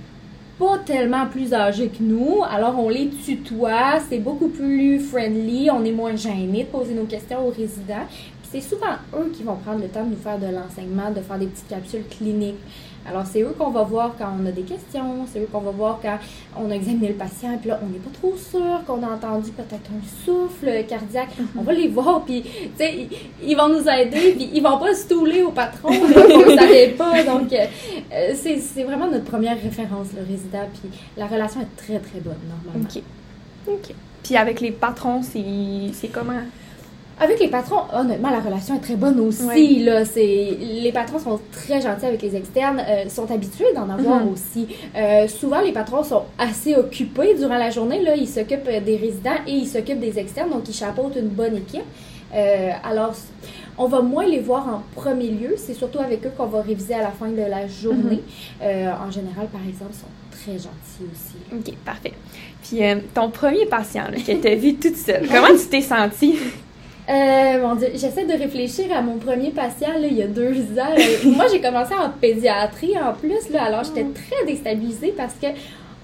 pas 0.60 0.80
tellement 0.80 1.28
plus 1.28 1.54
âgés 1.54 1.88
que 1.90 2.02
nous, 2.02 2.42
alors 2.50 2.80
on 2.80 2.90
les 2.90 3.10
tutoie, 3.10 4.00
c'est 4.10 4.18
beaucoup 4.18 4.48
plus 4.48 5.00
friendly, 5.00 5.70
on 5.70 5.86
est 5.86 5.92
moins 5.92 6.16
gêné 6.16 6.64
de 6.64 6.68
poser 6.68 6.96
nos 6.96 7.04
questions 7.06 7.48
aux 7.48 7.52
résidents. 7.52 8.08
C'est 8.52 8.62
souvent 8.62 8.96
eux 9.16 9.30
qui 9.34 9.44
vont 9.44 9.56
prendre 9.56 9.82
le 9.82 9.90
temps 9.90 10.04
de 10.04 10.12
nous 10.12 10.22
faire 10.22 10.40
de 10.40 10.48
l'enseignement, 10.48 11.12
de 11.12 11.22
faire 11.22 11.38
des 11.38 11.48
petites 11.48 11.68
capsules 11.68 12.06
cliniques. 12.10 12.56
Alors 13.10 13.26
c'est 13.26 13.42
eux 13.42 13.56
qu'on 13.58 13.70
va 13.70 13.84
voir 13.84 14.16
quand 14.18 14.30
on 14.42 14.46
a 14.46 14.52
des 14.52 14.64
questions, 14.64 15.26
c'est 15.32 15.40
eux 15.40 15.48
qu'on 15.50 15.62
va 15.62 15.72
voir 15.72 16.00
quand 16.02 16.18
on 16.58 16.70
a 16.70 16.74
examiné 16.76 17.10
le 17.10 17.14
patient, 17.14 17.58
puis 17.58 17.70
là 17.70 17.80
on 17.82 17.88
n'est 17.88 18.00
pas 18.00 18.10
trop 18.12 18.36
sûr 18.36 18.84
qu'on 18.86 19.02
a 19.02 19.08
entendu 19.08 19.52
peut-être 19.52 19.90
un 19.92 20.26
souffle 20.26 20.86
cardiaque. 20.86 21.30
On 21.58 21.62
va 21.62 21.72
les 21.72 21.88
voir, 21.88 22.26
puis 22.26 22.44
tu 22.44 22.50
sais, 22.76 23.08
ils, 23.10 23.52
ils 23.52 23.56
vont 23.56 23.70
nous 23.70 23.88
aider, 23.88 24.34
puis 24.36 24.50
ils 24.54 24.62
vont 24.62 24.78
pas 24.78 24.94
se 24.94 25.08
touler 25.08 25.42
au 25.42 25.52
patron, 25.52 25.90
ne 25.94 26.56
savait 26.58 26.96
pas. 26.98 27.24
Donc 27.24 27.54
euh, 27.54 27.66
euh, 28.14 28.34
c'est 28.36 28.84
vraiment 28.84 29.10
notre 29.10 29.26
première 29.26 29.62
référence, 29.62 30.08
le 30.14 30.28
résident, 30.28 30.68
puis 30.74 30.92
la 31.16 31.28
relation 31.28 31.62
est 31.62 31.78
très 31.78 32.00
très 32.00 32.20
bonne 32.20 32.36
normalement. 32.50 32.90
OK. 32.94 33.02
OK. 33.68 33.96
Puis 34.22 34.36
avec 34.36 34.60
les 34.60 34.72
patrons, 34.72 35.22
c'est 35.22 36.08
comment? 36.10 36.42
Avec 37.20 37.40
les 37.40 37.48
patrons, 37.48 37.82
honnêtement, 37.94 38.30
la 38.30 38.40
relation 38.40 38.76
est 38.76 38.80
très 38.80 38.96
bonne 38.96 39.20
aussi. 39.20 39.44
Ouais. 39.44 39.80
Là, 39.84 40.06
c'est 40.06 40.56
les 40.62 40.92
patrons 40.92 41.18
sont 41.18 41.40
très 41.52 41.82
gentils 41.82 42.06
avec 42.06 42.22
les 42.22 42.36
externes, 42.36 42.80
euh, 42.88 43.10
sont 43.10 43.30
habitués 43.32 43.74
d'en 43.76 43.90
avoir 43.90 44.24
Mhm. 44.24 44.32
aussi. 44.34 44.68
Euh, 44.96 45.28
souvent, 45.28 45.62
les 45.62 45.72
patrons 45.72 46.04
sont 46.04 46.24
assez 46.38 46.76
occupés 46.76 47.34
durant 47.36 47.58
la 47.58 47.72
journée. 47.72 48.04
Là, 48.04 48.16
ils 48.16 48.28
s'occupent 48.28 48.68
euh, 48.68 48.80
des 48.82 48.98
résidents 48.98 49.40
et 49.48 49.52
ils 49.52 49.68
s'occupent 49.68 50.00
des 50.00 50.20
externes, 50.20 50.52
donc 50.52 50.70
ils 50.70 50.76
chapeautent 50.76 51.16
une 51.16 51.30
bonne 51.30 51.58
équipe. 51.58 51.82
Euh, 52.36 52.70
alors, 52.84 53.16
on 53.80 53.88
va 53.88 54.02
moins 54.02 54.26
les 54.28 54.40
voir 54.40 54.68
en 54.68 54.84
premier 55.00 55.30
lieu. 55.30 55.56
C'est 55.58 55.74
surtout 55.74 56.00
avec 56.00 56.24
eux 56.26 56.32
qu'on 56.38 56.46
va 56.48 56.62
réviser 56.62 56.94
à 56.94 57.02
la 57.02 57.12
fin 57.12 57.30
de 57.30 57.38
la 57.42 57.68
journée. 57.68 58.22
Euh, 58.62 58.92
en 58.92 59.10
général, 59.10 59.48
par 59.52 59.62
exemple, 59.68 59.92
ils 59.94 59.98
sont 60.00 60.08
très 60.40 60.52
gentils 60.54 61.12
aussi. 61.12 61.38
OK, 61.72 61.76
parfait. 61.84 62.14
Puis 62.64 62.80
ton 63.16 63.30
premier 63.32 63.66
patient 63.66 64.04
là, 64.12 64.18
que 64.18 64.32
tu 64.40 64.48
as 64.48 64.56
vu 64.56 64.76
toute 64.76 64.98
seule, 64.98 65.28
comment 65.28 65.48
tu 65.58 65.66
t'es 65.68 65.82
sentie? 65.82 66.38
Euh, 67.10 67.62
mon 67.62 67.76
Dieu, 67.76 67.88
j'essaie 67.94 68.26
de 68.26 68.34
réfléchir 68.34 68.86
à 68.96 69.02
mon 69.02 69.18
premier 69.18 69.52
patient 69.52 69.94
là, 69.94 70.08
il 70.08 70.18
y 70.18 70.24
a 70.24 70.28
deux 70.28 70.58
ans. 70.78 70.96
Moi, 71.26 71.46
j'ai 71.52 71.62
commencé 71.62 71.94
en 71.94 72.10
pédiatrie 72.10 72.96
en 72.98 73.14
plus, 73.14 73.50
là, 73.50 73.64
alors 73.64 73.84
j'étais 73.84 74.06
très 74.14 74.46
déstabilisée 74.46 75.14
parce 75.16 75.34
que 75.36 75.48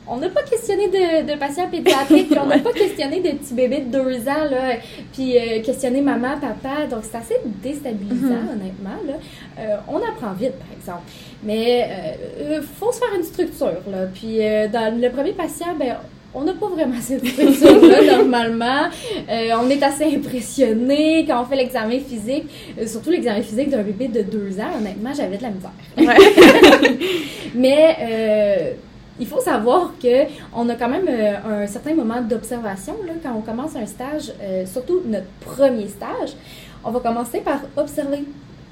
on 0.08 0.18
n'a 0.18 0.30
pas 0.30 0.44
questionné 0.44 0.88
de, 0.88 1.32
de 1.32 1.38
patients 1.38 1.70
pédiatriques, 1.70 2.30
puis 2.30 2.40
on 2.40 2.46
n'a 2.46 2.60
pas 2.60 2.74
questionné 2.74 3.22
de 3.22 3.38
petits 3.38 3.54
bébés 3.54 3.80
de 3.80 3.92
deux 3.92 4.28
ans, 4.28 4.50
là, 4.52 4.76
puis 5.14 5.38
euh, 5.38 5.62
questionné 5.62 6.02
maman, 6.02 6.40
papa, 6.40 6.88
donc 6.90 7.04
c'est 7.04 7.18
assez 7.18 7.36
déstabilisant, 7.46 8.52
honnêtement. 8.52 9.00
Là. 9.08 9.14
Euh, 9.60 9.78
on 9.88 9.98
apprend 9.98 10.34
vite, 10.34 10.56
par 10.58 10.68
exemple, 10.78 11.04
mais 11.44 11.84
euh, 11.84 12.58
euh, 12.58 12.62
faut 12.62 12.92
se 12.92 13.00
faire 13.00 13.16
une 13.16 13.24
structure, 13.24 13.82
là. 13.90 14.08
Puis 14.14 14.46
euh, 14.46 14.68
dans 14.68 15.00
le 15.00 15.10
premier 15.10 15.32
patient, 15.32 15.76
ben 15.78 15.96
on 16.36 16.44
n'a 16.44 16.54
pas 16.54 16.68
vraiment 16.68 17.00
cette 17.00 17.26
structure-là, 17.26 18.18
normalement. 18.18 18.90
Euh, 19.30 19.50
on 19.62 19.70
est 19.70 19.82
assez 19.84 20.16
impressionné 20.16 21.26
quand 21.28 21.42
on 21.42 21.46
fait 21.46 21.56
l'examen 21.56 22.00
physique, 22.00 22.46
euh, 22.80 22.88
surtout 22.88 23.12
l'examen 23.12 23.42
physique 23.42 23.70
d'un 23.70 23.84
bébé 23.84 24.08
de 24.08 24.22
deux 24.24 24.60
ans. 24.60 24.78
Honnêtement, 24.78 25.12
j'avais 25.14 25.38
de 25.38 25.44
la 25.44 25.50
misère. 25.50 25.72
Ouais. 25.98 27.00
Mais 27.56 27.98
euh, 28.02 28.72
il 29.20 29.28
faut 29.28 29.42
savoir 29.42 29.94
que 30.02 30.26
on 30.56 30.68
a 30.70 30.76
quand 30.76 30.90
même 30.90 31.08
un 31.08 31.68
certain 31.68 31.94
moment 31.94 32.22
d'observation 32.22 32.96
quand 33.22 33.34
on 33.38 33.42
commence 33.42 33.76
un 33.76 33.86
stage, 33.86 34.34
surtout 34.66 35.02
notre 35.06 35.28
premier 35.40 35.88
stage. 35.88 36.36
On 36.84 36.90
va 36.90 37.00
commencer 37.00 37.42
par 37.42 37.60
observer. 37.78 38.24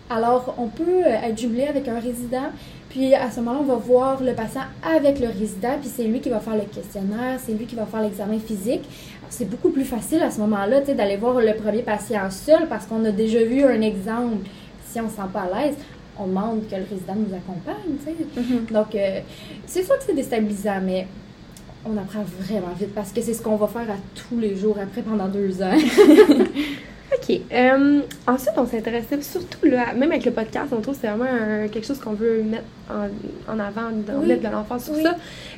Alors, 0.09 0.55
on 0.57 0.67
peut 0.67 1.03
être 1.05 1.39
jumelé 1.39 1.67
avec 1.67 1.87
un 1.87 1.99
résident, 1.99 2.49
puis 2.91 3.15
à 3.15 3.31
ce 3.31 3.39
moment-là, 3.39 3.59
on 3.61 3.65
va 3.65 3.75
voir 3.75 4.21
le 4.21 4.33
patient 4.33 4.63
avec 4.83 5.21
le 5.21 5.27
résident, 5.27 5.77
puis 5.79 5.89
c'est 5.89 6.03
lui 6.03 6.19
qui 6.19 6.29
va 6.29 6.41
faire 6.41 6.55
le 6.55 6.63
questionnaire, 6.63 7.39
c'est 7.41 7.53
lui 7.53 7.65
qui 7.65 7.75
va 7.75 7.85
faire 7.85 8.01
l'examen 8.01 8.37
physique. 8.37 8.83
C'est 9.29 9.49
beaucoup 9.49 9.69
plus 9.69 9.85
facile 9.85 10.21
à 10.21 10.29
ce 10.29 10.41
moment-là, 10.41 10.81
d'aller 10.81 11.15
voir 11.15 11.39
le 11.39 11.53
premier 11.53 11.83
patient 11.83 12.29
seul 12.29 12.67
parce 12.67 12.85
qu'on 12.85 13.05
a 13.05 13.11
déjà 13.11 13.41
vu 13.45 13.63
un 13.63 13.79
exemple. 13.79 14.45
Si 14.85 14.99
on 14.99 15.05
ne 15.05 15.09
se 15.09 15.15
sent 15.15 15.21
pas 15.31 15.43
à 15.43 15.63
l'aise, 15.63 15.75
on 16.19 16.27
demande 16.27 16.67
que 16.69 16.75
le 16.75 16.83
résident 16.83 17.15
nous 17.15 17.33
accompagne. 17.33 18.25
Mhm. 18.35 18.65
Donc, 18.69 18.93
euh, 18.93 19.21
c'est 19.65 19.83
sûr 19.83 19.97
que 19.97 20.03
c'est 20.05 20.13
déstabilisant, 20.13 20.81
mais 20.83 21.07
on 21.85 21.95
apprend 21.97 22.23
vraiment 22.41 22.73
vite 22.77 22.93
parce 22.93 23.13
que 23.13 23.21
c'est 23.21 23.33
ce 23.33 23.41
qu'on 23.41 23.55
va 23.55 23.67
faire 23.67 23.89
à 23.89 23.97
tous 24.13 24.37
les 24.37 24.57
jours 24.57 24.75
après 24.83 25.01
pendant 25.01 25.29
deux 25.29 25.61
ans. 25.63 25.77
OK. 27.13 27.39
Euh, 27.51 27.99
ensuite, 28.25 28.53
on 28.57 28.65
s'intéressait 28.65 29.21
surtout, 29.21 29.65
là, 29.65 29.93
même 29.93 30.11
avec 30.11 30.23
le 30.25 30.31
podcast, 30.31 30.67
on 30.71 30.79
trouve 30.79 30.95
que 30.95 31.01
c'est 31.01 31.07
vraiment 31.07 31.25
un- 31.25 31.67
quelque 31.67 31.85
chose 31.85 31.99
qu'on 31.99 32.13
veut 32.13 32.41
mettre 32.43 32.63
en, 32.89 33.53
en 33.53 33.59
avant 33.59 33.89
dans 34.07 34.19
Oui. 34.21 34.27
livre 34.29 34.41
de 34.47 34.47
l'enfance, 34.53 34.85
sur 34.85 34.93
Oui. 34.93 35.03
ça. 35.03 35.15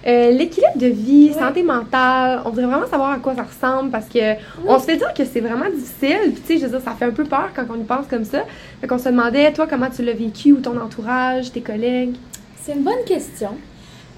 Euh, 0.07 0.31
L'équilibre 0.31 0.77
de 0.77 0.87
vie, 0.87 1.31
santé 1.33 1.61
mentale, 1.61 2.41
on 2.45 2.49
voudrait 2.49 2.65
vraiment 2.65 2.87
savoir 2.87 3.11
à 3.11 3.17
quoi 3.19 3.35
ça 3.35 3.43
ressemble 3.43 3.91
parce 3.91 4.07
que 4.09 4.33
on 4.67 4.79
se 4.79 4.85
fait 4.85 4.97
dire 4.97 5.13
que 5.13 5.25
c'est 5.25 5.41
vraiment 5.41 5.69
difficile. 5.69 6.31
Puis, 6.33 6.41
tu 6.41 6.53
sais, 6.53 6.57
je 6.59 6.65
veux 6.65 6.71
dire, 6.77 6.81
ça 6.83 6.95
fait 6.97 7.05
un 7.05 7.11
peu 7.11 7.23
peur 7.23 7.49
quand 7.55 7.65
on 7.69 7.79
y 7.79 7.83
pense 7.83 8.07
comme 8.07 8.25
ça. 8.25 8.43
Fait 8.81 8.87
qu'on 8.87 8.97
se 8.97 9.09
demandait, 9.09 9.53
toi, 9.53 9.67
comment 9.69 9.89
tu 9.89 10.03
l'as 10.03 10.13
vécu 10.13 10.53
ou 10.53 10.57
ton 10.59 10.79
entourage, 10.81 11.51
tes 11.51 11.61
collègues? 11.61 12.15
C'est 12.61 12.73
une 12.73 12.83
bonne 12.83 13.03
question. 13.05 13.49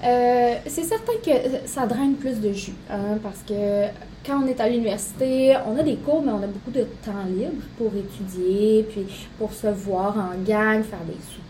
Euh, 0.04 0.54
c'est 0.66 0.84
certain 0.84 1.12
que 1.24 1.30
ça 1.66 1.86
draine 1.86 2.14
plus 2.14 2.38
de 2.40 2.52
jus, 2.52 2.72
hein, 2.90 3.18
parce 3.22 3.40
que 3.48 3.86
quand 4.26 4.42
on 4.42 4.46
est 4.46 4.60
à 4.60 4.68
l'université, 4.68 5.54
on 5.66 5.78
a 5.78 5.82
des 5.82 5.96
cours, 5.96 6.22
mais 6.22 6.32
on 6.32 6.42
a 6.42 6.46
beaucoup 6.46 6.72
de 6.72 6.82
temps 7.04 7.24
libre 7.28 7.62
pour 7.78 7.92
étudier, 7.94 8.84
puis 8.88 9.06
pour 9.38 9.52
se 9.52 9.68
voir 9.68 10.16
en 10.16 10.42
gang, 10.44 10.82
faire 10.82 11.04
des 11.06 11.14
soupers. 11.14 11.46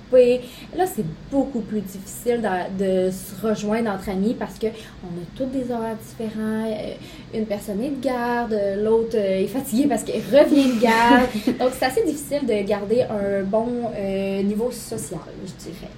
Là, 0.76 0.86
c'est 0.86 1.04
beaucoup 1.30 1.60
plus 1.60 1.80
difficile 1.80 2.40
de, 2.78 3.10
se 3.10 3.46
rejoindre 3.46 3.90
entre 3.90 4.10
amis 4.10 4.34
parce 4.38 4.58
que 4.58 4.66
on 5.02 5.08
a 5.08 5.24
tous 5.36 5.46
des 5.46 5.72
horaires 5.72 5.96
différents. 5.96 6.64
Euh, 6.66 6.94
une 7.34 7.46
personne 7.46 7.82
est 7.82 7.90
de 7.90 8.00
garde, 8.00 8.56
l'autre 8.78 9.16
euh, 9.16 9.42
est 9.42 9.48
fatiguée 9.48 9.86
parce 9.88 10.04
qu'elle 10.04 10.22
revient 10.22 10.76
de 10.76 10.80
garde. 10.80 11.26
Donc, 11.58 11.70
c'est 11.72 11.86
assez 11.86 12.04
difficile 12.04 12.46
de 12.46 12.66
garder 12.66 13.02
un 13.02 13.42
bon 13.42 13.90
euh, 13.96 14.42
niveau 14.42 14.70
social, 14.70 15.20
je 15.44 15.64
dirais. 15.64 15.90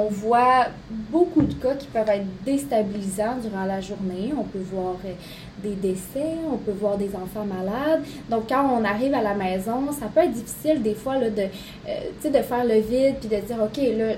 On 0.00 0.06
voit 0.06 0.66
beaucoup 0.90 1.42
de 1.42 1.54
cas 1.54 1.74
qui 1.74 1.88
peuvent 1.88 2.08
être 2.08 2.26
déstabilisants 2.44 3.38
durant 3.42 3.64
la 3.64 3.80
journée. 3.80 4.32
On 4.38 4.44
peut 4.44 4.62
voir 4.72 4.94
euh, 5.04 5.12
des 5.60 5.74
décès, 5.74 6.36
on 6.52 6.56
peut 6.56 6.72
voir 6.72 6.96
des 6.96 7.16
enfants 7.16 7.44
malades. 7.44 8.04
Donc, 8.30 8.44
quand 8.48 8.64
on 8.64 8.84
arrive 8.84 9.12
à 9.12 9.22
la 9.22 9.34
maison, 9.34 9.90
ça 9.90 10.06
peut 10.06 10.20
être 10.20 10.32
difficile 10.32 10.82
des 10.82 10.94
fois 10.94 11.14
euh, 11.16 11.28
de 11.28 12.42
faire 12.42 12.64
le 12.64 12.78
vide 12.80 13.16
puis 13.20 13.28
de 13.28 13.44
dire, 13.44 13.56
OK, 13.60 13.76
là, 13.76 14.14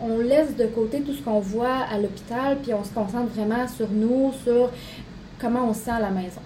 on 0.00 0.18
laisse 0.18 0.56
de 0.56 0.66
côté 0.66 1.00
tout 1.00 1.12
ce 1.12 1.22
qu'on 1.22 1.40
voit 1.40 1.84
à 1.92 1.98
l'hôpital 1.98 2.56
puis 2.62 2.72
on 2.72 2.84
se 2.84 2.90
concentre 2.94 3.32
vraiment 3.34 3.68
sur 3.68 3.88
nous, 3.90 4.32
sur 4.44 4.70
comment 5.38 5.68
on 5.68 5.74
se 5.74 5.80
sent 5.80 5.90
à 5.90 6.00
la 6.00 6.10
maison. 6.10 6.40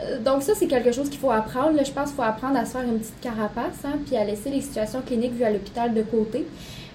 Euh, 0.00 0.18
donc 0.20 0.42
ça, 0.42 0.54
c'est 0.54 0.66
quelque 0.66 0.92
chose 0.92 1.08
qu'il 1.08 1.20
faut 1.20 1.30
apprendre. 1.30 1.76
Là, 1.76 1.84
je 1.84 1.92
pense 1.92 2.08
qu'il 2.08 2.16
faut 2.16 2.22
apprendre 2.22 2.58
à 2.58 2.64
se 2.64 2.72
faire 2.72 2.82
une 2.82 2.98
petite 2.98 3.20
carapace, 3.20 3.84
hein, 3.84 3.98
puis 4.04 4.16
à 4.16 4.24
laisser 4.24 4.50
les 4.50 4.60
situations 4.60 5.02
cliniques 5.06 5.34
vues 5.34 5.44
à 5.44 5.50
l'hôpital 5.50 5.94
de 5.94 6.02
côté. 6.02 6.46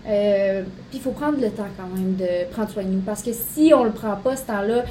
Euh, 0.08 0.64
puis 0.90 1.00
il 1.00 1.02
faut 1.02 1.12
prendre 1.12 1.40
le 1.40 1.50
temps 1.50 1.68
quand 1.78 1.88
même 1.96 2.16
de 2.16 2.52
prendre 2.52 2.70
soin 2.70 2.84
de 2.84 2.90
nous. 2.90 3.02
Parce 3.02 3.22
que 3.22 3.32
si 3.34 3.74
on 3.74 3.84
le 3.84 3.92
prend 3.92 4.16
pas, 4.16 4.36
ce 4.36 4.44
temps-là, 4.44 4.84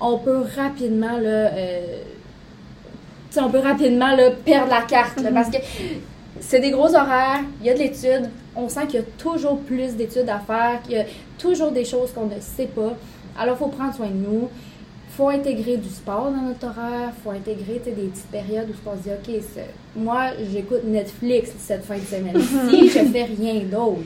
on 0.00 0.18
peut 0.18 0.42
rapidement 0.56 1.18
là, 1.18 1.52
euh, 1.52 2.02
on 3.36 3.50
peut 3.50 3.58
rapidement 3.58 4.14
là, 4.14 4.30
perdre 4.30 4.70
la 4.70 4.82
carte. 4.82 5.20
Parce 5.32 5.50
que 5.50 5.58
c'est 6.40 6.60
des 6.60 6.70
gros 6.70 6.94
horaires, 6.94 7.42
il 7.60 7.66
y 7.66 7.70
a 7.70 7.74
de 7.74 7.78
l'étude, 7.78 8.30
on 8.56 8.68
sent 8.68 8.86
qu'il 8.88 9.00
y 9.00 9.02
a 9.02 9.06
toujours 9.18 9.58
plus 9.60 9.94
d'études 9.94 10.28
à 10.28 10.38
faire, 10.38 10.80
qu'il 10.82 10.96
y 10.96 11.00
a 11.00 11.04
toujours 11.38 11.70
des 11.70 11.84
choses 11.84 12.12
qu'on 12.12 12.26
ne 12.26 12.40
sait 12.40 12.66
pas. 12.66 12.94
Alors, 13.38 13.56
il 13.56 13.58
faut 13.58 13.68
prendre 13.68 13.94
soin 13.94 14.08
de 14.08 14.12
nous. 14.12 14.48
Il 15.08 15.16
faut 15.16 15.28
intégrer 15.28 15.76
du 15.76 15.88
sport 15.88 16.32
dans 16.32 16.42
notre 16.42 16.66
horaire. 16.66 17.10
Il 17.16 17.22
faut 17.22 17.30
intégrer 17.30 17.80
des 17.84 17.92
petites 17.92 18.30
périodes 18.32 18.68
où 18.70 18.88
on 18.88 18.96
se 18.96 19.02
dit 19.02 19.10
OK, 19.10 19.40
moi, 19.96 20.30
j'écoute 20.52 20.82
Netflix 20.84 21.52
cette 21.58 21.84
fin 21.84 21.96
de 21.96 22.00
semaine-ci, 22.00 22.88
je 22.94 22.98
fais 23.10 23.24
rien 23.24 23.60
d'autre 23.60 24.00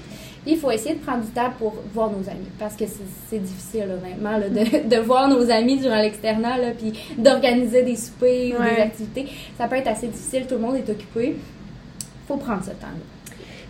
il 0.48 0.56
faut 0.58 0.70
essayer 0.70 0.94
de 0.94 1.00
prendre 1.00 1.22
du 1.24 1.30
temps 1.30 1.50
pour 1.58 1.74
voir 1.92 2.10
nos 2.10 2.28
amis 2.28 2.48
parce 2.58 2.74
que 2.74 2.84
c'est 3.28 3.38
difficile, 3.38 3.86
honnêtement, 4.00 4.38
de, 4.38 4.88
de, 4.88 5.00
voir 5.00 5.28
nos 5.28 5.50
amis 5.50 5.78
durant 5.78 6.00
l'externat, 6.00 6.56
puis 6.76 6.92
d'organiser 7.18 7.82
des 7.82 7.96
soupers 7.96 8.54
ou 8.58 8.62
des 8.62 8.80
activités. 8.80 9.26
Ça 9.58 9.68
peut 9.68 9.76
être 9.76 9.88
assez 9.88 10.08
difficile, 10.08 10.46
tout 10.46 10.54
le 10.54 10.60
monde 10.60 10.76
est 10.76 10.90
occupé. 10.90 11.36
faut 12.26 12.36
prendre 12.36 12.62
ce 12.64 12.70
temps-là. 12.70 13.04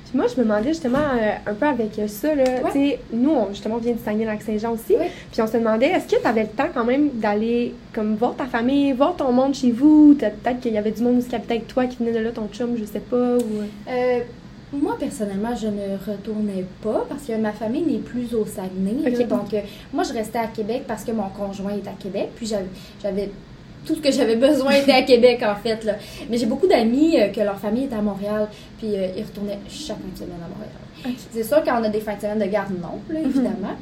Puis 0.09 0.17
moi, 0.17 0.27
je 0.27 0.41
me 0.41 0.45
demandais 0.45 0.69
justement 0.69 0.99
euh, 0.99 1.33
un 1.47 1.53
peu 1.53 1.67
avec 1.67 2.01
ça, 2.07 2.35
là, 2.35 2.45
tu 2.67 2.73
sais, 2.73 2.99
nous, 3.13 3.31
on, 3.31 3.49
justement, 3.51 3.75
on 3.75 3.79
vient 3.79 3.93
de 3.93 3.99
Saguenay-Lac-Saint-Jean 3.99 4.73
aussi, 4.73 4.95
puis 5.31 5.43
on 5.43 5.47
se 5.47 5.59
demandait, 5.59 5.89
est-ce 5.89 6.07
que 6.07 6.19
tu 6.19 6.27
avais 6.27 6.45
le 6.45 6.49
temps 6.49 6.69
quand 6.73 6.85
même 6.85 7.11
d'aller, 7.15 7.75
comme, 7.93 8.15
voir 8.15 8.35
ta 8.35 8.47
famille, 8.47 8.93
voir 8.93 9.17
ton 9.17 9.33
monde 9.33 9.55
chez 9.55 9.71
vous? 9.71 10.17
Peut-être 10.19 10.61
qu'il 10.61 10.73
y 10.73 10.79
avait 10.79 10.93
du 10.93 11.03
monde 11.03 11.23
qui 11.23 11.35
habitait 11.35 11.57
avec 11.57 11.67
toi, 11.67 11.85
qui 11.85 11.99
venait 11.99 12.13
de 12.13 12.21
là, 12.21 12.31
ton 12.31 12.49
chum, 12.49 12.75
je 12.79 12.85
sais 12.85 13.01
pas, 13.01 13.37
ou... 13.37 13.63
Euh, 13.89 14.21
moi, 14.73 14.97
personnellement, 14.99 15.55
je 15.55 15.67
ne 15.69 15.97
retournais 16.07 16.65
pas 16.83 17.07
parce 17.09 17.25
que 17.25 17.37
ma 17.37 17.53
famille 17.53 17.83
n'est 17.83 17.99
plus 17.99 18.35
au 18.35 18.45
Saguenay. 18.45 19.25
donc, 19.25 19.55
euh, 19.55 19.61
moi, 19.93 20.05
je 20.05 20.13
restais 20.13 20.39
à 20.39 20.47
Québec 20.47 20.85
parce 20.87 21.05
que 21.05 21.13
mon 21.13 21.29
conjoint 21.31 21.73
est 21.73 21.89
à 21.89 21.95
Québec. 21.99 22.31
Puis, 22.37 22.53
j'avais 23.03 23.31
tout 23.87 23.95
ce 23.95 24.01
que 24.01 24.13
j'avais 24.13 24.37
besoin 24.49 24.73
était 24.73 24.93
à 24.93 25.03
Québec, 25.03 25.43
en 25.43 25.57
fait. 25.57 25.85
Là. 25.85 25.95
Mais 26.29 26.37
j'ai 26.37 26.47
beaucoup 26.47 26.67
d'amis 26.67 27.19
euh, 27.19 27.29
que 27.29 27.41
leur 27.41 27.59
famille 27.59 27.85
est 27.85 27.95
à 27.95 28.03
Montréal. 28.03 28.49
Puis, 28.79 28.95
euh, 28.95 29.09
ils 29.17 29.25
retournaient 29.25 29.59
chaque 29.69 29.97
fin 29.97 30.09
de 30.13 30.19
semaine 30.19 30.41
à 30.45 30.49
Montréal. 30.49 31.17
C'est 31.31 31.45
sûr 31.45 31.63
qu'on 31.63 31.85
a 31.85 31.89
des 31.89 32.01
fins 32.01 32.17
de 32.17 32.21
semaine 32.21 32.41
de 32.41 32.47
garde, 32.47 32.73
non, 32.73 32.99
là, 33.09 33.21
mhm. 33.21 33.27
évidemment. 33.27 33.77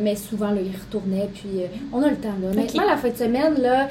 mais 0.00 0.14
souvent, 0.14 0.50
là, 0.50 0.60
ils 0.60 0.78
retournaient. 0.78 1.28
Puis, 1.34 1.62
on 1.92 2.02
a 2.02 2.10
le 2.10 2.16
temps. 2.16 2.34
Là. 2.40 2.50
Honnêtement, 2.50 2.84
la 2.84 2.98
fin 2.98 3.08
de 3.08 3.16
semaine, 3.16 3.60
là, 3.60 3.88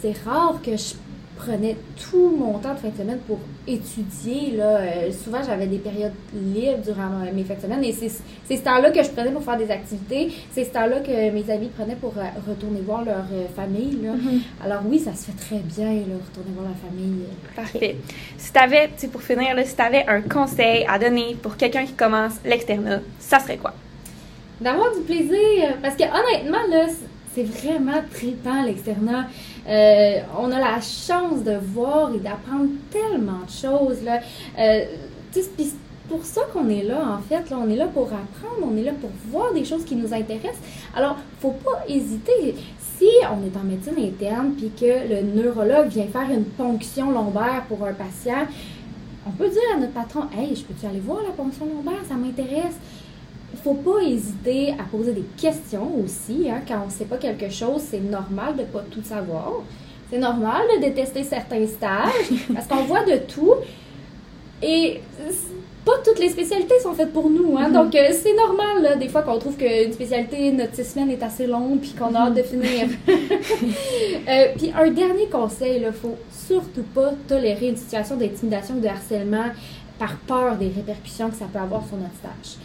c'est 0.00 0.16
rare 0.24 0.60
que 0.62 0.76
je 0.76 0.94
prenais 1.38 1.76
tout 2.10 2.36
mon 2.36 2.58
temps 2.58 2.74
de 2.74 2.78
fin 2.78 2.88
de 2.88 2.96
semaine 2.96 3.18
pour 3.26 3.38
étudier. 3.66 4.56
Là. 4.56 4.78
Euh, 4.78 5.12
souvent, 5.12 5.40
j'avais 5.44 5.66
des 5.66 5.78
périodes 5.78 6.12
libres 6.34 6.82
durant 6.84 7.08
mes 7.32 7.44
fins 7.44 7.54
de 7.54 7.60
semaine 7.60 7.84
et 7.84 7.92
c'est 7.92 8.08
ce 8.08 8.62
temps-là 8.62 8.90
que 8.90 9.02
je 9.02 9.08
prenais 9.10 9.30
pour 9.30 9.42
faire 9.42 9.56
des 9.56 9.70
activités. 9.70 10.32
C'est 10.52 10.64
ce 10.64 10.70
temps-là 10.70 11.00
que 11.00 11.30
mes 11.30 11.50
amis 11.50 11.68
prenaient 11.68 11.96
pour 11.96 12.14
euh, 12.18 12.22
retourner 12.48 12.80
voir 12.80 13.04
leur 13.04 13.24
euh, 13.32 13.46
famille. 13.54 13.98
Là. 14.02 14.12
Mm-hmm. 14.12 14.64
Alors 14.64 14.82
oui, 14.86 14.98
ça 14.98 15.14
se 15.14 15.30
fait 15.30 15.38
très 15.38 15.58
bien, 15.58 15.92
là, 15.92 16.16
retourner 16.28 16.50
voir 16.54 16.66
la 16.68 16.88
famille. 16.88 17.24
Parfait. 17.54 17.96
Si 18.36 18.52
tu 18.52 18.58
avais, 18.58 18.90
pour 19.12 19.22
finir, 19.22 19.54
là, 19.54 19.64
si 19.64 19.74
tu 19.74 19.82
avais 19.82 20.04
un 20.06 20.20
conseil 20.20 20.84
à 20.88 20.98
donner 20.98 21.36
pour 21.40 21.56
quelqu'un 21.56 21.84
qui 21.86 21.94
commence 21.94 22.34
l'externat, 22.44 23.00
ça 23.18 23.38
serait 23.38 23.56
quoi? 23.56 23.74
D'avoir 24.60 24.92
du 24.94 25.02
plaisir. 25.02 25.76
Parce 25.80 25.94
que 25.94 26.02
honnêtement, 26.02 26.66
là, 26.70 26.86
c'est 27.34 27.44
vraiment 27.44 28.00
trippant 28.12 28.64
l'externat. 28.64 29.28
Euh, 29.68 30.20
on 30.38 30.50
a 30.50 30.58
la 30.58 30.80
chance 30.80 31.42
de 31.44 31.56
voir 31.56 32.12
et 32.14 32.18
d'apprendre 32.18 32.68
tellement 32.90 33.44
de 33.44 33.50
choses. 33.50 34.02
Là. 34.02 34.20
Euh, 34.58 34.84
c'est 35.32 35.74
pour 36.08 36.24
ça 36.24 36.42
qu'on 36.52 36.68
est 36.70 36.82
là, 36.82 37.18
en 37.18 37.20
fait. 37.20 37.52
On 37.52 37.68
est 37.68 37.76
là 37.76 37.86
pour 37.86 38.06
apprendre, 38.06 38.62
on 38.62 38.76
est 38.76 38.84
là 38.84 38.92
pour 38.98 39.10
voir 39.30 39.52
des 39.52 39.64
choses 39.64 39.84
qui 39.84 39.94
nous 39.94 40.12
intéressent. 40.14 40.62
Alors, 40.96 41.16
faut 41.40 41.52
pas 41.52 41.84
hésiter. 41.86 42.54
Si 42.98 43.06
on 43.30 43.46
est 43.46 43.56
en 43.56 43.64
médecine 43.64 43.94
interne 43.98 44.54
puis 44.56 44.70
que 44.70 45.08
le 45.08 45.22
neurologue 45.22 45.88
vient 45.88 46.06
faire 46.06 46.30
une 46.30 46.44
ponction 46.44 47.10
lombaire 47.10 47.64
pour 47.68 47.86
un 47.86 47.92
patient, 47.92 48.46
on 49.26 49.30
peut 49.30 49.48
dire 49.48 49.60
à 49.76 49.78
notre 49.78 49.92
patron 49.92 50.22
Hey, 50.36 50.56
je 50.56 50.62
peux-tu 50.62 50.86
aller 50.86 51.00
voir 51.00 51.22
la 51.22 51.30
ponction 51.30 51.66
lombaire? 51.66 52.00
Ça 52.08 52.14
m'intéresse 52.14 52.76
faut 53.56 53.74
pas 53.74 54.02
hésiter 54.02 54.72
à 54.78 54.84
poser 54.84 55.12
des 55.12 55.24
questions 55.36 55.90
aussi. 56.04 56.48
Hein. 56.50 56.62
Quand 56.66 56.82
on 56.82 56.86
ne 56.86 56.90
sait 56.90 57.04
pas 57.04 57.16
quelque 57.16 57.50
chose, 57.50 57.82
c'est 57.82 58.00
normal 58.00 58.56
de 58.56 58.62
ne 58.62 58.66
pas 58.66 58.84
tout 58.90 59.02
savoir. 59.02 59.52
C'est 60.10 60.18
normal 60.18 60.62
de 60.76 60.80
détester 60.80 61.22
certains 61.22 61.66
stages 61.66 62.30
parce 62.54 62.66
qu'on 62.66 62.84
voit 62.84 63.04
de 63.04 63.16
tout. 63.18 63.54
Et 64.62 65.00
pas 65.84 65.98
toutes 66.04 66.18
les 66.18 66.28
spécialités 66.28 66.78
sont 66.82 66.92
faites 66.92 67.12
pour 67.12 67.30
nous. 67.30 67.56
Hein. 67.56 67.70
Mm-hmm. 67.70 67.72
Donc, 67.72 67.94
euh, 67.94 68.08
c'est 68.12 68.34
normal, 68.34 68.82
là, 68.82 68.96
des 68.96 69.08
fois, 69.08 69.22
qu'on 69.22 69.38
trouve 69.38 69.56
qu'une 69.56 69.92
spécialité, 69.92 70.50
notre 70.52 70.74
six 70.74 70.84
semaines 70.84 71.10
est 71.10 71.22
assez 71.22 71.46
longue 71.46 71.80
puis 71.80 71.92
qu'on 71.92 72.14
a 72.14 72.26
hâte 72.26 72.34
de 72.34 72.42
finir. 72.42 72.88
euh, 73.08 74.44
puis, 74.56 74.72
un 74.76 74.90
dernier 74.90 75.28
conseil, 75.28 75.82
il 75.86 75.92
faut 75.92 76.16
surtout 76.30 76.82
pas 76.94 77.12
tolérer 77.26 77.68
une 77.68 77.76
situation 77.76 78.16
d'intimidation 78.16 78.74
ou 78.76 78.80
de 78.80 78.88
harcèlement 78.88 79.46
par 79.98 80.16
peur 80.16 80.56
des 80.56 80.68
répercussions 80.68 81.30
que 81.30 81.36
ça 81.36 81.46
peut 81.50 81.58
avoir 81.58 81.86
sur 81.86 81.96
notre 81.96 82.14
stage. 82.16 82.58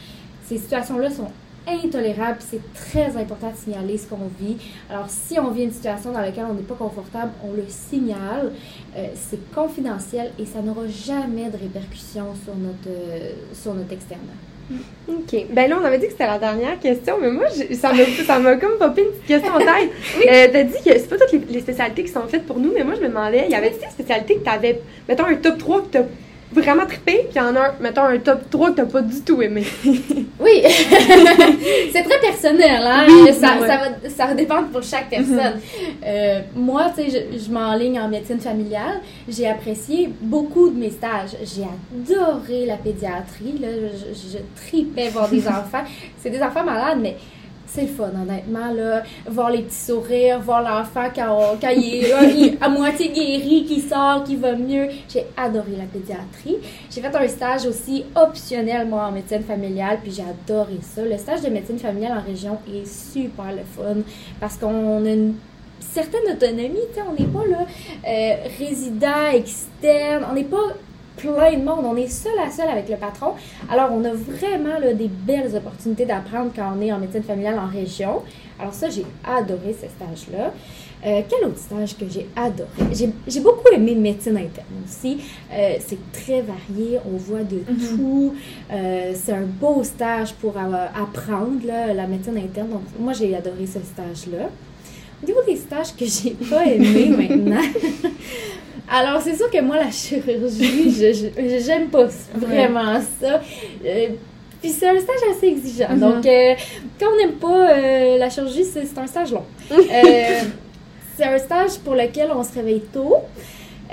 Ces 0.53 0.59
situations-là 0.59 1.09
sont 1.09 1.31
intolérables, 1.67 2.37
c'est 2.39 2.61
très 2.75 3.17
important 3.17 3.49
de 3.49 3.57
signaler 3.57 3.97
ce 3.97 4.05
qu'on 4.07 4.29
vit. 4.39 4.57
Alors, 4.87 5.07
si 5.09 5.39
on 5.39 5.49
vit 5.49 5.63
une 5.63 5.71
situation 5.71 6.11
dans 6.11 6.19
laquelle 6.19 6.45
on 6.47 6.53
n'est 6.53 6.61
pas 6.61 6.75
confortable, 6.75 7.31
on 7.43 7.53
le 7.53 7.65
signale. 7.69 8.51
Euh, 8.95 9.07
c'est 9.15 9.51
confidentiel 9.51 10.31
et 10.37 10.45
ça 10.45 10.61
n'aura 10.61 10.87
jamais 10.87 11.49
de 11.49 11.57
répercussions 11.57 12.35
sur 12.43 12.55
notre, 12.55 12.87
euh, 12.87 13.31
sur 13.53 13.73
notre 13.73 13.91
externat. 13.93 14.21
OK. 15.09 15.45
Ben 15.51 15.67
là, 15.67 15.79
on 15.81 15.85
avait 15.85 15.97
dit 15.97 16.05
que 16.05 16.11
c'était 16.11 16.27
la 16.27 16.37
dernière 16.37 16.79
question, 16.79 17.17
mais 17.19 17.31
moi, 17.31 17.45
ça 17.49 18.39
m'a 18.39 18.55
comme 18.57 18.77
popé 18.77 19.01
une 19.01 19.07
petite 19.07 19.25
question 19.25 19.53
en 19.53 19.57
tête. 19.57 19.67
oui. 20.19 20.25
euh, 20.29 20.47
T'as 20.51 20.63
dit 20.63 20.83
que 20.85 20.99
c'est 20.99 21.09
pas 21.09 21.17
toutes 21.17 21.49
les, 21.49 21.61
spécialités 21.61 22.03
qui 22.03 22.11
sont 22.11 22.27
faites 22.27 22.45
pour 22.45 22.59
nous, 22.59 22.71
mais 22.71 22.83
moi, 22.83 22.93
je 22.93 23.01
me 23.01 23.07
demandais, 23.07 23.45
il 23.47 23.51
y 23.51 23.55
avait 23.55 23.71
des 23.71 23.89
spécialités 23.89 24.35
que 24.35 24.43
tu 24.43 24.49
avais, 24.49 24.81
mettons, 25.09 25.25
un 25.25 25.35
top 25.35 25.57
3 25.57 25.81
que 25.81 25.97
tu 25.97 26.03
vraiment 26.61 26.85
trippé, 26.85 27.27
puis 27.29 27.35
il 27.35 27.37
y 27.37 27.41
en 27.41 27.55
a 27.55 27.59
un, 27.59 27.73
mettons, 27.79 28.03
un 28.03 28.17
top 28.19 28.49
3 28.49 28.71
que 28.71 28.75
t'as 28.77 28.85
pas 28.85 29.01
du 29.01 29.21
tout 29.21 29.41
aimé. 29.41 29.63
oui! 30.39 30.63
c'est 31.91 32.03
très 32.03 32.19
personnel, 32.19 32.81
hein? 32.85 33.05
ça, 33.33 33.47
ça, 33.59 33.77
va, 33.77 34.09
ça 34.09 34.25
va 34.27 34.33
dépendre 34.33 34.67
pour 34.69 34.83
chaque 34.83 35.09
personne. 35.09 35.59
euh, 36.05 36.41
moi, 36.55 36.91
tu 36.95 37.09
sais, 37.09 37.27
je, 37.33 37.45
je 37.45 37.51
m'enligne 37.51 37.99
en 37.99 38.07
médecine 38.07 38.39
familiale. 38.39 39.01
J'ai 39.27 39.47
apprécié 39.47 40.09
beaucoup 40.21 40.69
de 40.69 40.77
mes 40.77 40.89
stages. 40.91 41.35
J'ai 41.43 41.63
adoré 41.63 42.65
la 42.65 42.77
pédiatrie, 42.77 43.57
là. 43.59 43.67
Je, 43.71 44.13
je, 44.13 44.37
je 44.37 44.67
tripais 44.67 45.09
voir 45.09 45.27
des 45.29 45.47
enfants. 45.47 45.83
C'est 46.19 46.29
des 46.29 46.41
enfants 46.41 46.63
malades, 46.63 46.99
mais 47.01 47.17
c'est 47.73 47.81
le 47.81 47.87
fun, 47.87 48.11
honnêtement, 48.21 48.71
là. 48.71 49.03
Voir 49.25 49.49
les 49.49 49.63
petits 49.63 49.75
sourires, 49.75 50.39
voir 50.39 50.61
l'enfant 50.61 51.09
quand, 51.13 51.57
quand 51.59 51.69
il 51.69 52.05
est 52.05 52.57
à 52.61 52.69
moitié 52.69 53.09
guéri, 53.09 53.65
qui 53.65 53.81
sort, 53.81 54.23
qui 54.23 54.35
va 54.35 54.53
mieux. 54.53 54.89
J'ai 55.09 55.25
adoré 55.35 55.71
la 55.77 55.85
pédiatrie. 55.85 56.57
J'ai 56.91 57.01
fait 57.01 57.15
un 57.15 57.27
stage 57.27 57.65
aussi 57.65 58.05
optionnel, 58.15 58.87
moi, 58.87 59.07
en 59.07 59.11
médecine 59.11 59.43
familiale, 59.43 59.99
puis 60.03 60.11
j'ai 60.11 60.23
adoré 60.23 60.79
ça. 60.81 61.03
Le 61.03 61.17
stage 61.17 61.41
de 61.41 61.49
médecine 61.49 61.79
familiale 61.79 62.17
en 62.17 62.21
région 62.21 62.59
est 62.67 62.85
super 62.85 63.51
le 63.51 63.63
fun 63.63 64.01
parce 64.39 64.57
qu'on 64.57 65.05
a 65.05 65.09
une 65.09 65.35
certaine 65.79 66.31
autonomie, 66.31 66.79
on 67.07 67.13
n'est 67.13 67.27
pas 67.27 67.45
là 67.45 67.65
euh, 68.07 68.35
résident, 68.59 69.31
externe, 69.33 70.25
on 70.29 70.33
n'est 70.33 70.43
pas 70.43 70.73
plein 71.17 71.57
de 71.57 71.63
monde. 71.63 71.85
On 71.85 71.95
est 71.95 72.07
seul 72.07 72.37
à 72.39 72.51
seul 72.51 72.69
avec 72.69 72.89
le 72.89 72.97
patron. 72.97 73.33
Alors, 73.69 73.89
on 73.91 74.03
a 74.03 74.13
vraiment 74.13 74.79
là, 74.79 74.93
des 74.93 75.07
belles 75.09 75.55
opportunités 75.55 76.05
d'apprendre 76.05 76.51
quand 76.55 76.73
on 76.77 76.81
est 76.81 76.91
en 76.91 76.99
médecine 76.99 77.23
familiale 77.23 77.59
en 77.59 77.67
région. 77.67 78.21
Alors 78.59 78.73
ça, 78.73 78.89
j'ai 78.89 79.05
adoré 79.23 79.73
ce 79.73 79.87
stage-là. 79.87 80.53
Euh, 81.05 81.21
quel 81.27 81.49
autre 81.49 81.57
stage 81.57 81.97
que 81.97 82.05
j'ai 82.09 82.27
adoré? 82.35 82.69
J'ai, 83.27 83.39
beaucoup 83.41 83.67
aimé 83.73 83.93
médecine 83.93 84.37
interne 84.37 84.67
aussi. 84.85 85.17
Euh, 85.51 85.75
c'est 85.85 86.11
très 86.13 86.41
varié, 86.41 86.99
on 87.05 87.17
voit 87.17 87.43
de 87.43 87.59
tout. 87.89 88.33
Euh, 88.71 89.11
c'est 89.13 89.33
un 89.33 89.45
beau 89.45 89.83
stage 89.83 90.33
pour 90.35 90.55
apprendre 90.57 91.65
là, 91.65 91.93
la 91.93 92.07
médecine 92.07 92.37
interne. 92.37 92.69
Donc, 92.69 92.83
moi, 92.97 93.11
j'ai 93.11 93.35
adoré 93.35 93.65
ce 93.65 93.79
stage-là. 93.79 94.49
Au 95.21 95.25
niveau 95.25 95.41
des 95.45 95.57
stages 95.57 95.93
que 95.95 96.05
j'ai 96.05 96.31
pas 96.31 96.65
aimé 96.65 97.09
maintenant, 97.17 97.61
alors 98.93 99.21
c'est 99.23 99.35
sûr 99.35 99.49
que 99.49 99.59
moi, 99.59 99.77
la 99.77 99.89
chirurgie, 99.89 100.91
je, 100.91 101.59
j'aime 101.65 101.87
pas 101.89 102.05
vraiment 102.35 103.01
ça. 103.19 103.41
Euh, 103.83 104.07
puis 104.61 104.69
c'est 104.69 104.87
un 104.87 104.99
stage 104.99 105.35
assez 105.35 105.47
exigeant. 105.47 105.89
Mhm. 105.89 105.99
Donc, 105.99 106.25
euh, 106.27 106.53
quand 106.99 107.07
on 107.11 107.17
n'aime 107.17 107.33
pas 107.33 107.71
euh, 107.71 108.17
la 108.19 108.29
chirurgie, 108.29 108.65
c'est, 108.65 108.97
un 108.97 109.07
stage 109.07 109.31
long. 109.31 109.45
C'est 111.15 111.25
un 111.25 111.37
stage 111.37 111.77
pour 111.83 111.93
lequel 111.93 112.31
on 112.35 112.43
se 112.43 112.53
réveille 112.53 112.81
tôt. 112.91 113.17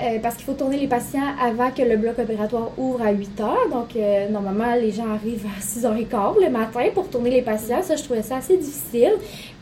Euh, 0.01 0.19
parce 0.21 0.35
qu'il 0.35 0.45
faut 0.45 0.53
tourner 0.53 0.77
les 0.77 0.87
patients 0.87 1.35
avant 1.41 1.71
que 1.71 1.81
le 1.81 1.95
bloc 1.97 2.17
opératoire 2.17 2.71
ouvre 2.77 3.01
à 3.01 3.11
8 3.11 3.39
heures. 3.41 3.69
Donc, 3.71 3.95
euh, 3.95 4.29
normalement, 4.29 4.73
les 4.75 4.91
gens 4.91 5.09
arrivent 5.11 5.45
à 5.45 5.61
6h15 5.61 6.43
le 6.43 6.49
matin 6.49 6.85
pour 6.93 7.09
tourner 7.09 7.29
les 7.29 7.41
patients. 7.41 7.81
Ça, 7.83 7.95
je 7.95 8.03
trouvais 8.03 8.23
ça 8.23 8.37
assez 8.37 8.57
difficile. 8.57 9.13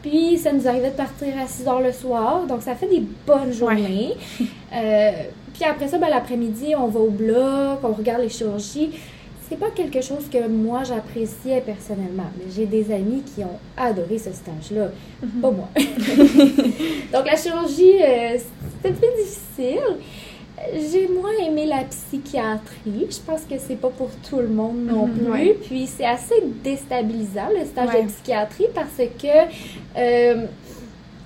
Puis, 0.02 0.38
ça 0.38 0.52
nous 0.52 0.68
arrivait 0.68 0.92
de 0.92 0.96
partir 0.96 1.28
à 1.38 1.46
6h 1.46 1.84
le 1.84 1.92
soir. 1.92 2.46
Donc, 2.48 2.62
ça 2.62 2.76
fait 2.76 2.88
des 2.88 3.04
bonnes 3.26 3.52
journées. 3.54 4.14
Euh, 4.72 5.12
puis 5.52 5.64
après 5.68 5.88
ça, 5.88 5.98
ben, 5.98 6.10
l'après-midi, 6.10 6.76
on 6.78 6.88
va 6.88 7.00
au 7.00 7.10
bloc, 7.10 7.80
on 7.84 7.92
regarde 7.92 8.22
les 8.22 8.30
chirurgies. 8.30 8.92
C'est 9.50 9.58
pas 9.58 9.72
quelque 9.72 10.02
chose 10.02 10.30
que 10.32 10.48
moi 10.48 10.84
j'appréciais 10.84 11.62
personnellement, 11.62 12.30
mais 12.38 12.46
j'ai 12.56 12.68
des 12.68 12.94
amis 12.94 13.24
qui 13.24 13.44
ont 13.44 13.60
adoré 13.76 14.20
ce 14.20 14.32
stage-là. 14.32 14.90
Pas 15.42 15.50
moi. 15.50 15.68
Donc 17.14 17.26
la 17.26 17.36
chirurgie, 17.36 17.96
euh, 18.00 18.38
c'était 18.38 18.94
plus 18.94 19.24
difficile. 19.24 19.98
J'ai 20.92 21.08
moins 21.08 21.32
aimé 21.48 21.66
la 21.66 21.84
psychiatrie. 21.86 23.08
Je 23.10 23.20
pense 23.26 23.42
que 23.50 23.56
c'est 23.58 23.76
pas 23.80 23.90
pour 23.90 24.10
tout 24.30 24.38
le 24.40 24.48
monde 24.48 24.86
non 24.86 25.08
Mhm, 25.08 25.14
plus. 25.18 25.32
ouais. 25.32 25.58
Puis 25.62 25.88
c'est 25.88 26.06
assez 26.06 26.36
déstabilisant 26.64 27.50
le 27.58 27.66
stage 27.66 27.90
Ouais. 27.90 28.04
de 28.04 28.08
psychiatrie 28.10 28.68
parce 28.76 28.98
que 28.98 29.28
euh, 29.98 30.46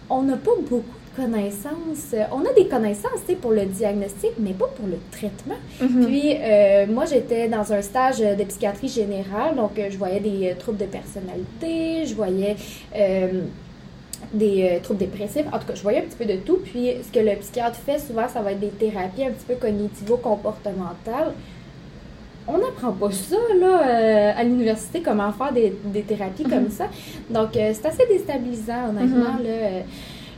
on 0.09 0.21
n'a 0.23 0.37
pas 0.37 0.51
beaucoup 0.69 0.77
de 1.17 1.23
connaissances. 1.23 2.15
On 2.31 2.41
a 2.41 2.53
des 2.53 2.67
connaissances 2.67 3.21
pour 3.41 3.51
le 3.51 3.65
diagnostic, 3.65 4.31
mais 4.39 4.51
pas 4.53 4.67
pour 4.75 4.87
le 4.87 4.97
traitement. 5.11 5.55
Mhm. 5.81 6.05
Puis, 6.05 6.35
euh, 6.39 6.85
moi, 6.87 7.05
j'étais 7.05 7.47
dans 7.47 7.71
un 7.73 7.81
stage 7.81 8.19
de 8.19 8.43
psychiatrie 8.43 8.87
générale, 8.87 9.55
donc 9.55 9.77
euh, 9.77 9.87
je 9.91 9.97
voyais 9.97 10.19
des 10.19 10.49
euh, 10.51 10.55
troubles 10.57 10.77
de 10.79 10.85
personnalité, 10.85 12.05
je 12.05 12.13
voyais 12.15 12.55
euh, 12.95 13.41
des 14.33 14.69
euh, 14.71 14.79
troubles 14.81 14.99
dépressifs, 14.99 15.45
en 15.51 15.59
tout 15.59 15.67
cas, 15.67 15.75
je 15.75 15.81
voyais 15.81 15.99
un 15.99 16.03
petit 16.03 16.17
peu 16.17 16.25
de 16.25 16.36
tout. 16.38 16.59
Puis, 16.63 16.91
ce 17.05 17.12
que 17.12 17.23
le 17.23 17.36
psychiatre 17.38 17.77
fait 17.79 17.99
souvent, 17.99 18.27
ça 18.27 18.41
va 18.41 18.51
être 18.51 18.59
des 18.59 18.69
thérapies 18.69 19.25
un 19.25 19.31
petit 19.31 19.45
peu 19.47 19.55
cognitivo-comportementales. 19.55 21.33
On 22.47 22.57
n'apprend 22.57 22.91
pas 22.91 23.12
ça, 23.12 23.38
là, 23.59 23.88
euh, 23.88 24.31
à 24.36 24.43
l'université, 24.43 25.01
comment 25.01 25.31
faire 25.31 25.53
des, 25.53 25.73
des 25.86 26.01
thérapies 26.01 26.43
comme 26.43 26.69
ça. 26.69 26.86
Donc, 27.29 27.55
euh, 27.55 27.71
c'est 27.73 27.86
assez 27.86 28.05
déstabilisant, 28.07 28.89
honnêtement, 28.89 29.38
là. 29.41 29.49
euh. 29.49 29.79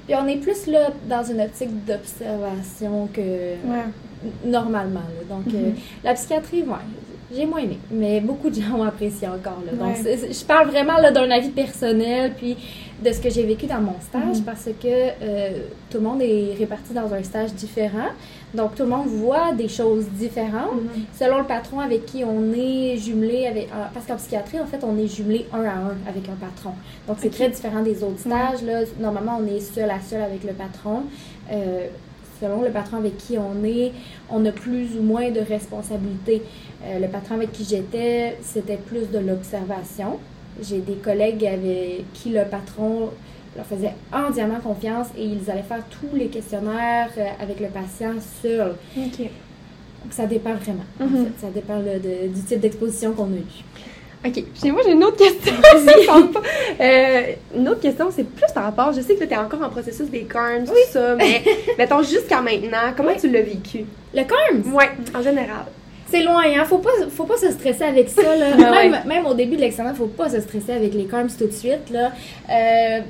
Puis, 0.05 0.15
on 0.15 0.27
est 0.27 0.37
plus, 0.37 0.67
là, 0.67 0.89
dans 1.09 1.23
une 1.23 1.41
optique 1.41 1.71
d'observation 1.85 3.07
que 3.11 3.21
Ouais. 3.21 3.85
normalement. 4.45 4.99
là. 4.99 5.35
Donc, 5.35 5.47
Mhm. 5.51 5.73
la 6.03 6.13
psychiatrie, 6.13 6.61
ouais, 6.61 6.75
j'ai 7.35 7.47
moins 7.47 7.61
aimé, 7.61 7.79
mais 7.89 8.19
beaucoup 8.21 8.51
de 8.51 8.55
gens 8.61 8.75
ont 8.77 8.83
apprécié 8.83 9.27
encore. 9.27 9.63
Là. 9.65 9.71
Donc, 9.73 9.97
Ouais. 10.05 10.19
je 10.31 10.45
parle 10.45 10.69
vraiment 10.69 10.97
là, 10.99 11.09
d'un 11.11 11.31
avis 11.31 11.49
personnel, 11.49 12.33
puis 12.37 12.55
de 13.05 13.11
ce 13.13 13.19
que 13.21 13.29
j'ai 13.29 13.43
vécu 13.45 13.67
dans 13.67 13.81
mon 13.81 13.95
stage, 14.01 14.37
Mhm. 14.39 14.43
parce 14.43 14.65
que 14.65 14.87
euh, 14.87 15.49
tout 15.89 15.97
le 15.99 16.03
monde 16.03 16.21
est 16.21 16.55
réparti 16.57 16.91
dans 16.93 17.13
un 17.13 17.23
stage 17.23 17.53
différent. 17.53 18.09
Donc, 18.53 18.75
tout 18.75 18.83
le 18.83 18.89
monde 18.89 19.07
voit 19.07 19.53
des 19.53 19.67
choses 19.67 20.05
différentes 20.09 20.81
Mhm. 20.81 21.03
selon 21.19 21.37
le 21.39 21.43
patron 21.45 21.79
avec 21.81 22.05
qui 22.05 22.23
on 22.23 22.51
est 22.53 22.97
jumelé. 22.97 23.45
Avec, 23.47 23.65
euh, 23.65 23.85
parce 23.93 24.05
qu'en 24.07 24.15
psychiatrie, 24.15 24.59
en 24.59 24.65
fait, 24.65 24.81
on 24.83 24.97
est 24.97 25.07
jumelé 25.07 25.45
un 25.53 25.63
à 25.63 25.73
un 25.89 25.95
avec 26.11 26.27
un 26.29 26.37
patron. 26.47 26.71
Donc, 27.07 27.17
c'est 27.21 27.29
très 27.29 27.49
différent 27.49 27.81
des 27.83 28.03
autres 28.03 28.19
stages. 28.19 28.61
Là. 28.63 28.81
Normalement, 28.99 29.39
on 29.41 29.45
est 29.55 29.59
seul 29.59 29.89
à 29.89 29.99
seul 30.01 30.21
avec 30.21 30.43
le 30.43 30.53
patron. 30.53 31.03
Euh, 31.51 31.87
selon 32.41 32.61
le 32.63 32.69
patron 32.69 32.97
avec 32.97 33.17
qui 33.17 33.37
on 33.37 33.63
est, 33.63 33.91
on 34.29 34.43
a 34.45 34.51
plus 34.51 34.97
ou 34.99 35.03
moins 35.03 35.29
de 35.31 35.39
responsabilités. 35.39 36.41
Euh, 36.83 36.99
le 36.99 37.07
patron 37.07 37.35
avec 37.35 37.51
qui 37.53 37.63
j'étais, 37.63 38.37
c'était 38.41 38.77
plus 38.77 39.09
de 39.11 39.19
l'observation. 39.19 40.17
J'ai 40.61 40.77
des 40.79 40.95
collègues 40.95 41.45
avec 41.45 42.11
qui 42.13 42.29
le 42.29 42.43
patron 42.45 43.09
leur 43.55 43.65
faisait 43.65 43.93
entièrement 44.13 44.59
confiance 44.59 45.07
et 45.17 45.23
ils 45.23 45.49
allaient 45.49 45.63
faire 45.63 45.83
tous 45.89 46.15
les 46.15 46.27
questionnaires 46.27 47.09
euh, 47.17 47.25
avec 47.41 47.59
le 47.59 47.67
patient 47.67 48.13
seul. 48.41 48.75
Donc, 48.95 49.27
ça 50.11 50.25
dépend 50.25 50.53
vraiment. 50.53 50.83
en 51.01 51.05
Mhm. 51.05 51.25
fait. 51.25 51.45
Ça 51.45 51.51
dépend 51.53 51.79
de- 51.79 52.27
du 52.27 52.41
type 52.41 52.59
d'exposition 52.59 53.13
qu'on 53.13 53.25
a 53.25 53.37
eu. 53.37 54.27
OK. 54.27 54.43
Puis 54.61 54.71
moi, 54.71 54.81
j'ai 54.85 54.91
une 54.93 55.03
autre 55.03 55.17
question. 55.17 55.53
Euh, 56.81 57.21
une 57.55 57.69
autre 57.69 57.79
question, 57.79 58.09
c'est 58.11 58.25
plus 58.25 58.51
par 58.53 58.63
rapport. 58.65 58.91
Je 58.91 58.99
sais 59.01 59.15
que 59.15 59.23
tu 59.23 59.31
es 59.33 59.37
encore 59.37 59.61
en 59.63 59.69
processus 59.69 60.09
des 60.09 60.23
CARMS, 60.23 60.65
tout 60.65 60.73
ça, 60.91 61.15
mais 61.15 61.41
mettons 61.77 62.01
jusqu'à 62.03 62.41
maintenant, 62.41 62.91
comment 62.97 63.11
Oui. 63.11 63.17
tu 63.19 63.29
l'as 63.29 63.41
vécu? 63.43 63.85
Le 64.13 64.23
CARMS, 64.23 64.73
Ouais, 64.73 64.89
en 65.17 65.21
général. 65.21 65.65
C'est 66.07 66.23
loin, 66.23 66.43
hein? 66.45 66.65
Faut 66.65 66.77
pas, 66.77 66.91
faut 67.09 67.25
pas 67.25 67.37
se 67.37 67.51
stresser 67.51 67.83
avec 67.83 68.09
ça, 68.09 68.35
là. 68.35 68.55
Ouais. 68.57 68.89
même, 68.89 69.05
même 69.05 69.25
au 69.25 69.33
début 69.33 69.55
de 69.55 69.61
l'examen, 69.61 69.93
faut 69.93 70.07
pas 70.07 70.29
se 70.29 70.39
stresser 70.41 70.73
avec 70.73 70.93
les 70.93 71.05
CARMS 71.05 71.29
tout 71.37 71.47
de 71.47 71.51
suite, 71.51 71.89
là. 71.91 72.11
Euh, 72.49 73.01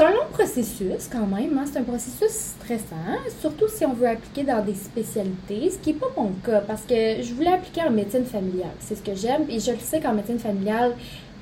c'est 0.00 0.06
un 0.06 0.12
long 0.12 0.28
processus 0.32 1.10
quand 1.12 1.26
même, 1.26 1.58
hein? 1.58 1.64
c'est 1.70 1.78
un 1.78 1.82
processus 1.82 2.30
stressant, 2.30 3.18
surtout 3.38 3.66
si 3.68 3.84
on 3.84 3.92
veut 3.92 4.08
appliquer 4.08 4.44
dans 4.44 4.64
des 4.64 4.72
spécialités, 4.72 5.70
ce 5.70 5.76
qui 5.76 5.92
n'est 5.92 5.98
pas 5.98 6.06
mon 6.16 6.30
cas 6.42 6.62
parce 6.66 6.82
que 6.82 7.20
je 7.20 7.34
voulais 7.34 7.52
appliquer 7.52 7.82
en 7.82 7.90
médecine 7.90 8.24
familiale, 8.24 8.70
c'est 8.78 8.94
ce 8.94 9.02
que 9.02 9.14
j'aime, 9.14 9.42
et 9.50 9.60
je 9.60 9.72
le 9.72 9.78
sais 9.78 10.00
qu'en 10.00 10.14
médecine 10.14 10.38
familiale, 10.38 10.94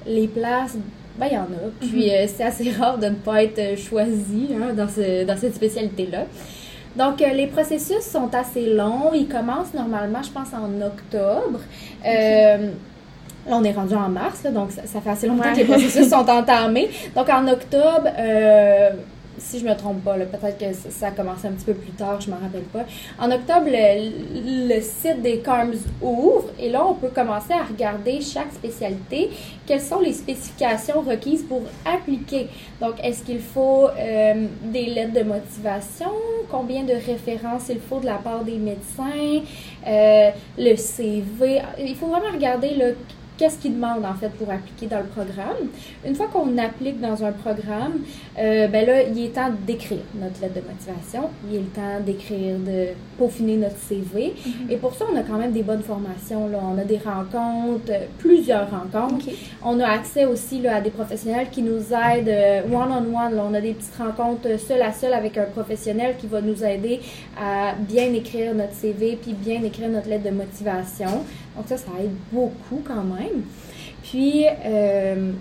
les 0.08 0.26
places, 0.26 0.76
ben 1.20 1.26
il 1.30 1.34
y 1.34 1.38
en 1.38 1.42
a, 1.42 1.70
puis 1.80 2.10
euh, 2.10 2.26
c'est 2.26 2.42
assez 2.42 2.72
rare 2.72 2.98
de 2.98 3.06
ne 3.06 3.14
pas 3.14 3.44
être 3.44 3.60
euh, 3.60 3.76
choisi 3.76 4.48
hein, 4.52 4.72
dans, 4.74 4.88
ce, 4.88 5.24
dans 5.24 5.36
cette 5.36 5.54
spécialité-là. 5.54 6.26
Donc, 6.96 7.22
euh, 7.22 7.28
les 7.32 7.46
processus 7.46 8.00
sont 8.00 8.34
assez 8.34 8.74
longs. 8.74 9.12
Ils 9.14 9.28
commencent 9.28 9.74
normalement, 9.74 10.22
je 10.22 10.30
pense, 10.30 10.48
en 10.54 10.84
octobre. 10.84 11.60
Euh, 12.06 12.70
Là, 13.46 13.56
on 13.56 13.64
est 13.64 13.72
rendu 13.72 13.94
en 13.94 14.10
mars, 14.10 14.42
là, 14.44 14.50
donc 14.50 14.72
ça, 14.72 14.82
ça 14.84 15.00
fait 15.00 15.08
assez 15.08 15.26
longtemps 15.26 15.44
Ouais. 15.44 15.52
que 15.52 15.58
les 15.58 15.64
processus 15.64 16.10
sont 16.10 16.28
entamés. 16.28 16.90
Donc, 17.16 17.30
en 17.30 17.48
octobre, 17.48 18.06
euh, 18.18 18.90
si 19.38 19.58
je 19.58 19.64
me 19.64 19.74
trompe 19.74 20.02
pas, 20.04 20.14
peut-être 20.14 20.58
que 20.58 20.90
ça, 20.90 21.08
a 21.08 21.10
commencé 21.10 21.46
un 21.46 21.52
petit 21.52 21.64
peu 21.64 21.74
plus 21.74 21.92
tard, 21.92 22.20
je 22.20 22.30
m'en 22.30 22.38
rappelle 22.38 22.62
pas. 22.62 22.84
En 23.18 23.30
octobre, 23.30 23.66
le, 23.66 24.68
le 24.74 24.80
site 24.80 25.22
des 25.22 25.38
CARMS 25.38 25.76
ouvre 26.02 26.50
et 26.58 26.70
là, 26.70 26.84
on 26.84 26.94
peut 26.94 27.08
commencer 27.08 27.52
à 27.52 27.64
regarder 27.64 28.20
chaque 28.20 28.52
spécialité, 28.52 29.30
quelles 29.66 29.80
sont 29.80 30.00
les 30.00 30.12
spécifications 30.12 31.00
requises 31.00 31.42
pour 31.42 31.62
appliquer? 31.84 32.48
Donc, 32.80 32.94
est-ce 33.02 33.22
qu'il 33.22 33.40
faut 33.40 33.88
euh, 33.88 34.46
des 34.64 34.86
lettres 34.86 35.14
de 35.14 35.22
motivation? 35.22 36.10
Combien 36.50 36.84
de 36.84 36.94
références 36.94 37.68
il 37.68 37.80
faut 37.80 38.00
de 38.00 38.06
la 38.06 38.16
part 38.16 38.44
des 38.44 38.56
médecins? 38.56 39.42
Euh, 39.86 40.30
le 40.56 40.76
CV? 40.76 41.60
Il 41.78 41.96
faut 41.96 42.06
vraiment 42.06 42.32
regarder 42.32 42.74
le 42.74 42.96
qu'est-ce 43.38 43.58
qu'ils 43.58 43.74
demandent 43.74 44.04
en 44.04 44.14
fait 44.14 44.28
pour 44.30 44.50
appliquer 44.50 44.86
dans 44.86 44.98
le 44.98 45.06
programme. 45.06 45.68
Une 46.04 46.14
fois 46.14 46.26
qu'on 46.26 46.58
applique 46.58 47.00
dans 47.00 47.24
un 47.24 47.32
programme, 47.32 48.00
euh, 48.38 48.66
ben 48.66 48.84
là, 48.86 49.02
il 49.04 49.24
est 49.24 49.28
temps 49.28 49.50
d'écrire 49.66 50.00
notre 50.20 50.40
lettre 50.42 50.54
de 50.54 50.68
motivation, 50.68 51.30
il 51.48 51.56
est 51.56 51.60
le 51.60 51.66
temps 51.66 52.00
d'écrire, 52.04 52.58
de 52.58 52.88
peaufiner 53.16 53.56
notre 53.56 53.78
CV. 53.78 54.34
Et 54.68 54.76
pour 54.76 54.94
ça, 54.94 55.06
on 55.12 55.16
a 55.16 55.22
quand 55.22 55.38
même 55.38 55.52
des 55.52 55.62
bonnes 55.62 55.82
formations. 55.82 56.48
Là. 56.48 56.58
On 56.62 56.78
a 56.78 56.84
des 56.84 56.98
rencontres, 56.98 57.90
euh, 57.90 58.06
plusieurs 58.18 58.68
rencontres. 58.70 59.26
On 59.64 59.78
a 59.80 59.86
accès 59.86 60.26
aussi 60.26 60.60
là, 60.60 60.76
à 60.76 60.80
des 60.80 60.90
professionnels 60.90 61.48
qui 61.50 61.62
nous 61.62 61.92
aident 61.92 62.28
euh, 62.28 62.62
one-on-one. 62.64 63.36
là. 63.36 63.44
On 63.48 63.54
a 63.54 63.60
des 63.60 63.72
petites 63.72 63.96
rencontres 63.96 64.58
seul 64.58 64.82
à 64.82 64.92
seul 64.92 65.12
avec 65.12 65.38
un 65.38 65.44
professionnel 65.44 66.16
qui 66.18 66.26
va 66.26 66.40
nous 66.40 66.64
aider 66.64 67.00
à 67.40 67.74
bien 67.78 68.12
écrire 68.12 68.54
notre 68.54 68.74
CV 68.74 69.18
puis 69.20 69.32
bien 69.32 69.62
écrire 69.62 69.88
notre 69.88 70.08
lettre 70.08 70.24
de 70.24 70.30
motivation. 70.30 71.24
Donc 71.56 71.66
ça, 71.66 71.76
ça 71.76 71.90
aide 72.00 72.14
beaucoup 72.32 72.82
quand 72.86 73.04
même. 73.04 73.27
Puis, 74.02 74.44
euh, 74.64 75.32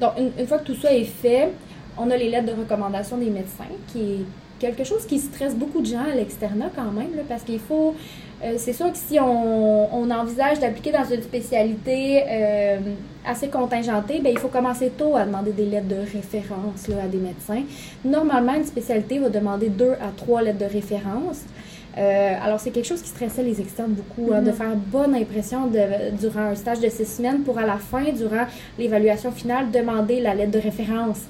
donc 0.00 0.12
une, 0.38 0.46
fois 0.46 0.58
que 0.58 0.66
tout 0.66 0.74
ça 0.74 0.92
est 0.92 1.04
fait, 1.04 1.50
on 1.98 2.10
a 2.10 2.16
les 2.16 2.28
lettres 2.28 2.54
de 2.54 2.60
recommandation 2.60 3.16
des 3.18 3.30
médecins, 3.30 3.64
qui 3.92 4.00
est 4.00 4.24
quelque 4.58 4.84
chose 4.84 5.06
qui 5.06 5.18
stresse 5.18 5.54
beaucoup 5.54 5.80
de 5.80 5.86
gens 5.86 6.04
à 6.10 6.14
l'externat 6.14 6.70
quand 6.74 6.90
même, 6.92 7.10
parce 7.28 7.42
qu'il 7.42 7.60
faut... 7.60 7.94
euh, 8.44 8.54
c'est 8.58 8.72
sûr 8.72 8.90
que 8.90 8.98
si 8.98 9.18
on, 9.20 10.10
envisage 10.10 10.58
d'appliquer 10.58 10.92
dans 10.92 11.04
une 11.04 11.22
spécialité 11.22 12.24
euh, 12.28 12.78
assez 13.24 13.48
contingentée, 13.48 14.20
ben, 14.20 14.32
il 14.32 14.38
faut 14.38 14.48
commencer 14.48 14.90
tôt 14.90 15.16
à 15.16 15.24
demander 15.24 15.52
des 15.52 15.66
lettres 15.66 15.88
de 15.88 16.00
référence 16.00 16.88
à 16.88 17.06
des 17.06 17.18
médecins. 17.18 17.62
Normalement, 18.04 18.54
une 18.54 18.64
spécialité 18.64 19.18
va 19.18 19.28
demander 19.28 19.68
deux 19.68 19.92
à 19.92 20.10
trois 20.16 20.42
lettres 20.42 20.58
de 20.58 20.72
référence. 20.72 21.42
Euh, 21.98 22.34
alors, 22.42 22.60
c'est 22.60 22.70
quelque 22.70 22.86
chose 22.86 23.02
qui 23.02 23.08
stressait 23.08 23.42
les 23.42 23.60
externes 23.60 23.92
beaucoup, 23.92 24.32
hein, 24.32 24.42
de 24.42 24.52
faire 24.52 24.74
bonne 24.76 25.14
impression 25.14 25.66
de, 25.66 26.16
durant 26.18 26.42
un 26.42 26.54
stage 26.54 26.80
de 26.80 26.88
six 26.88 27.04
semaines 27.16 27.40
pour 27.42 27.58
à 27.58 27.66
la 27.66 27.78
fin, 27.78 28.04
durant 28.12 28.46
l'évaluation 28.78 29.32
finale, 29.32 29.70
demander 29.72 30.20
la 30.20 30.34
lettre 30.34 30.52
de 30.52 30.60
référence. 30.60 31.20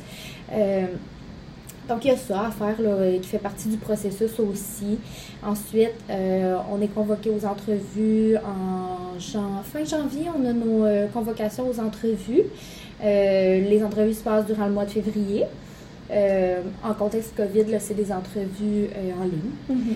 Euh, 0.52 0.84
donc, 1.88 2.04
il 2.04 2.08
y 2.08 2.10
a 2.10 2.16
ça 2.16 2.46
à 2.48 2.50
faire 2.50 2.80
là, 2.80 3.18
qui 3.20 3.26
fait 3.28 3.38
partie 3.38 3.68
du 3.68 3.76
processus 3.78 4.38
aussi. 4.38 4.98
Ensuite, 5.44 5.90
euh, 6.10 6.56
on 6.72 6.80
est 6.82 6.88
convoqué 6.94 7.30
aux 7.30 7.44
entrevues 7.46 8.36
en 8.36 9.18
jan- 9.18 9.62
fin 9.64 9.84
janvier. 9.84 10.26
On 10.38 10.44
a 10.46 10.52
nos 10.52 11.08
convocations 11.12 11.66
aux 11.68 11.80
entrevues. 11.80 12.44
Les 13.02 13.80
entrevues 13.82 14.12
se 14.14 14.22
passent 14.22 14.46
durant 14.46 14.66
le 14.66 14.72
mois 14.72 14.84
de 14.84 14.90
février. 14.90 15.44
En 16.84 16.92
contexte 16.94 17.34
COVID, 17.36 17.64
c'est 17.80 17.94
des 17.94 18.12
entrevues 18.12 18.88
en 19.20 19.24
ligne. 19.24 19.50
Mhm. 19.70 19.94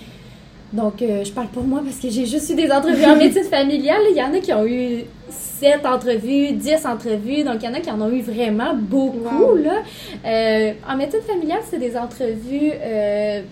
Donc, 0.74 1.00
euh, 1.02 1.22
je 1.24 1.30
parle 1.32 1.46
pour 1.48 1.62
moi 1.62 1.80
parce 1.84 1.96
que 1.98 2.10
j'ai 2.10 2.26
juste 2.26 2.50
eu 2.50 2.54
des 2.56 2.70
entrevues 2.70 3.04
en 3.04 3.16
médecine 3.16 3.44
familiale. 3.44 4.00
Il 4.10 4.16
y 4.16 4.22
en 4.22 4.34
a 4.34 4.38
qui 4.40 4.52
ont 4.52 4.66
eu 4.66 5.04
7 5.30 5.87
entrevues, 5.87 6.50
10 6.52 6.84
entrevues. 6.84 7.44
Donc, 7.44 7.56
il 7.62 7.66
y 7.66 7.68
en 7.68 7.74
a 7.74 7.80
qui 7.80 7.90
en 7.90 8.00
ont 8.00 8.10
eu 8.10 8.20
vraiment 8.22 8.74
beaucoup. 8.74 9.18
Wow. 9.52 9.56
Là. 9.56 9.82
Euh, 10.26 10.72
en 10.90 10.96
médecine 10.96 11.20
familiale, 11.22 11.60
c'est 11.70 11.78
des 11.78 11.96
entrevues 11.96 12.72
euh, 12.82 13.42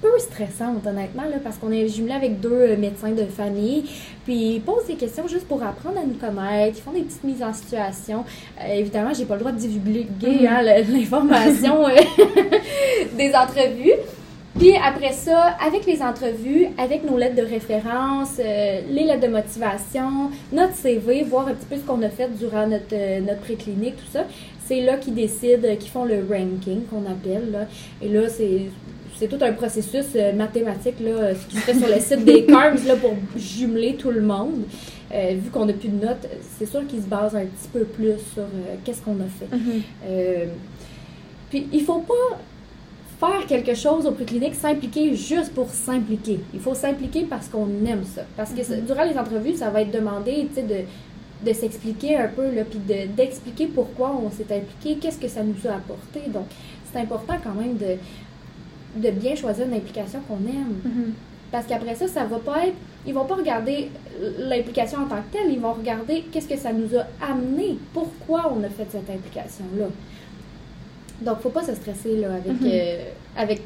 peu 0.00 0.08
stressantes, 0.18 0.86
honnêtement, 0.86 1.24
là, 1.24 1.36
parce 1.44 1.58
qu'on 1.58 1.70
est 1.70 1.86
jumelé 1.88 2.14
avec 2.14 2.40
deux 2.40 2.50
euh, 2.52 2.76
médecins 2.78 3.10
de 3.10 3.24
famille. 3.24 3.84
Puis, 4.24 4.54
ils 4.54 4.60
posent 4.62 4.86
des 4.86 4.94
questions 4.94 5.28
juste 5.28 5.46
pour 5.48 5.62
apprendre 5.62 5.98
à 5.98 6.06
nous 6.06 6.14
connaître. 6.14 6.78
Ils 6.78 6.82
font 6.82 6.92
des 6.92 7.02
petites 7.02 7.24
mises 7.24 7.42
en 7.42 7.52
situation. 7.52 8.24
Évidemment, 8.74 9.10
j'ai 9.12 9.26
pas 9.26 9.34
le 9.34 9.40
droit 9.40 9.52
de 9.52 9.58
divulguer 9.58 10.46
hein, 10.48 10.62
le- 10.62 10.96
l'information 10.98 11.84
des 13.18 13.34
entrevues. 13.34 13.92
Puis 14.58 14.74
après 14.76 15.12
ça, 15.12 15.56
avec 15.64 15.86
les 15.86 16.02
entrevues, 16.02 16.66
avec 16.78 17.08
nos 17.08 17.16
lettres 17.16 17.36
de 17.36 17.42
référence, 17.42 18.38
euh, 18.40 18.80
les 18.90 19.04
lettres 19.04 19.26
de 19.26 19.32
motivation, 19.32 20.30
notre 20.52 20.74
CV, 20.74 21.22
voir 21.22 21.46
un 21.48 21.54
petit 21.54 21.66
peu 21.66 21.76
ce 21.76 21.82
qu'on 21.82 22.02
a 22.02 22.08
fait 22.08 22.28
durant 22.36 22.66
notre, 22.66 22.84
euh, 22.92 23.20
notre 23.20 23.40
préclinique, 23.40 23.96
tout 23.96 24.12
ça, 24.12 24.24
c'est 24.66 24.80
là 24.82 24.96
qu'ils 24.96 25.14
décident, 25.14 25.76
qu'ils 25.78 25.90
font 25.90 26.04
le 26.04 26.24
ranking 26.28 26.84
qu'on 26.86 27.06
appelle. 27.10 27.52
Là. 27.52 27.66
Et 28.02 28.08
là, 28.08 28.28
c'est 28.28 28.62
c'est 29.18 29.26
tout 29.26 29.44
un 29.44 29.52
processus 29.52 30.06
euh, 30.14 30.32
mathématique 30.32 31.00
là, 31.00 31.10
euh, 31.10 31.34
ce 31.34 31.46
qui 31.46 31.56
se 31.56 31.60
fait 31.62 31.74
sur 31.74 31.88
le 31.88 32.00
site 32.00 32.24
des 32.24 32.46
CARMS 32.46 32.86
là, 32.86 32.94
pour 32.94 33.14
jumeler 33.36 33.96
tout 33.96 34.10
le 34.10 34.22
monde. 34.22 34.62
Euh, 35.12 35.34
vu 35.42 35.50
qu'on 35.50 35.66
n'a 35.66 35.72
plus 35.72 35.88
de 35.88 36.04
notes, 36.04 36.28
c'est 36.58 36.66
sûr 36.66 36.86
qu'ils 36.86 37.02
se 37.02 37.06
basent 37.06 37.34
un 37.34 37.46
petit 37.46 37.68
peu 37.72 37.84
plus 37.84 38.18
sur 38.34 38.42
euh, 38.42 38.76
qu'est-ce 38.84 39.02
qu'on 39.02 39.18
a 39.20 39.26
fait. 39.38 39.56
Mhm. 39.56 39.82
Euh, 40.06 40.44
puis 41.50 41.66
il 41.72 41.82
faut 41.82 42.00
pas 42.00 42.38
faire 43.20 43.46
quelque 43.46 43.74
chose 43.74 44.06
au 44.06 44.12
préclinique, 44.12 44.54
s'impliquer 44.54 45.14
juste 45.14 45.52
pour 45.52 45.68
s'impliquer. 45.70 46.40
Il 46.54 46.60
faut 46.60 46.74
s'impliquer 46.74 47.22
parce 47.28 47.48
qu'on 47.48 47.66
aime 47.86 48.04
ça. 48.04 48.22
Parce 48.36 48.50
que 48.50 48.62
ça- 48.62 48.76
durant 48.76 49.04
les 49.04 49.18
entrevues, 49.18 49.54
ça 49.56 49.70
va 49.70 49.82
être 49.82 49.90
demandé, 49.90 50.46
de, 50.56 51.48
de 51.48 51.52
s'expliquer 51.52 52.16
un 52.16 52.28
peu, 52.28 52.44
puis 52.68 52.78
de- 52.78 53.06
d'expliquer 53.16 53.66
pourquoi 53.66 54.14
on 54.24 54.30
s'est 54.30 54.46
impliqué, 54.54 54.98
qu'est-ce 55.00 55.18
que 55.18 55.28
ça 55.28 55.42
nous 55.42 55.68
a 55.68 55.74
apporté. 55.74 56.20
Donc, 56.28 56.46
c'est 56.92 57.00
important 57.00 57.34
quand 57.42 57.54
même 57.54 57.76
de, 57.76 57.96
de 59.02 59.10
bien 59.10 59.34
choisir 59.34 59.66
une 59.66 59.74
implication 59.74 60.20
qu'on 60.28 60.36
aime. 60.48 60.76
Mhm. 60.84 61.12
Parce 61.50 61.66
qu'après 61.66 61.94
ça, 61.94 62.06
ça 62.08 62.24
va 62.24 62.38
pas 62.38 62.66
être. 62.66 62.74
Ils 63.06 63.14
vont 63.14 63.24
pas 63.24 63.36
regarder 63.36 63.88
l'implication 64.38 64.98
en 65.00 65.06
tant 65.06 65.16
que 65.16 65.32
telle, 65.38 65.50
ils 65.50 65.58
vont 65.60 65.72
regarder 65.72 66.24
qu'est-ce 66.30 66.48
que 66.48 66.56
ça 66.58 66.72
nous 66.72 66.94
a 66.98 67.06
amené, 67.24 67.78
pourquoi 67.94 68.52
on 68.54 68.62
a 68.64 68.68
fait 68.68 68.86
cette 68.90 69.08
implication-là. 69.08 69.86
Donc, 71.20 71.40
faut 71.40 71.50
pas 71.50 71.64
se 71.64 71.74
stresser 71.74 72.16
là, 72.16 72.28
avec, 72.34 72.62
euh, 72.62 73.04
avec 73.36 73.58
tu 73.58 73.64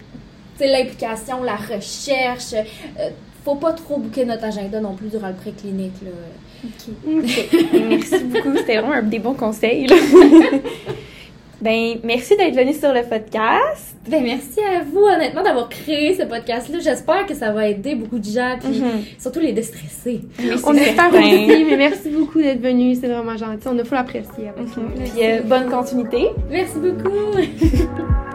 sais, 0.58 0.68
l'implication, 0.68 1.42
la 1.42 1.56
recherche. 1.56 2.54
Euh, 2.54 3.10
faut 3.44 3.56
pas 3.56 3.72
trop 3.72 3.98
bouquer 3.98 4.24
notre 4.24 4.44
agenda 4.44 4.80
non 4.80 4.94
plus 4.94 5.08
durant 5.08 5.28
le 5.28 5.34
préclinique. 5.34 5.94
Là. 6.02 6.10
Merci 7.04 8.24
beaucoup. 8.24 8.56
C'était 8.56 8.78
vraiment 8.78 8.92
un 8.92 9.02
des 9.02 9.18
bons 9.18 9.34
conseils. 9.34 9.86
ben, 11.62 11.98
merci 12.02 12.36
d'être 12.36 12.54
venu 12.56 12.72
sur 12.74 12.92
le 12.92 13.02
podcast. 13.02 13.94
Ben, 14.08 14.22
merci 14.22 14.58
à 14.60 14.82
vous, 14.82 14.98
honnêtement, 15.04 15.42
d'avoir 15.42 15.68
créé 15.68 16.14
ce 16.14 16.24
podcast-là. 16.24 16.80
J'espère 16.80 17.24
que 17.24 17.34
ça 17.34 17.52
va 17.52 17.68
aider 17.68 17.94
beaucoup 17.94 18.18
de 18.18 18.24
gens, 18.24 18.56
puis 18.60 18.80
Mhm. 18.80 19.04
surtout 19.18 19.38
les 19.40 19.52
déstresser. 19.52 20.22
Oui, 20.40 20.50
On 20.64 20.74
espère 20.74 21.10
aussi, 21.14 21.64
mais 21.68 21.76
merci 21.76 22.08
beaucoup 22.10 22.40
d'être 22.42 22.60
venu, 22.60 22.94
c'est 22.96 23.06
vraiment 23.06 23.36
gentil. 23.36 23.68
On 23.68 23.78
a 23.78 23.84
avec 24.48 24.66
Mhm. 24.66 24.90
Puis, 25.04 25.24
euh, 25.24 25.40
bonne 25.44 25.70
continuité. 25.70 26.28
Merci 26.50 26.78
beaucoup! 26.78 27.38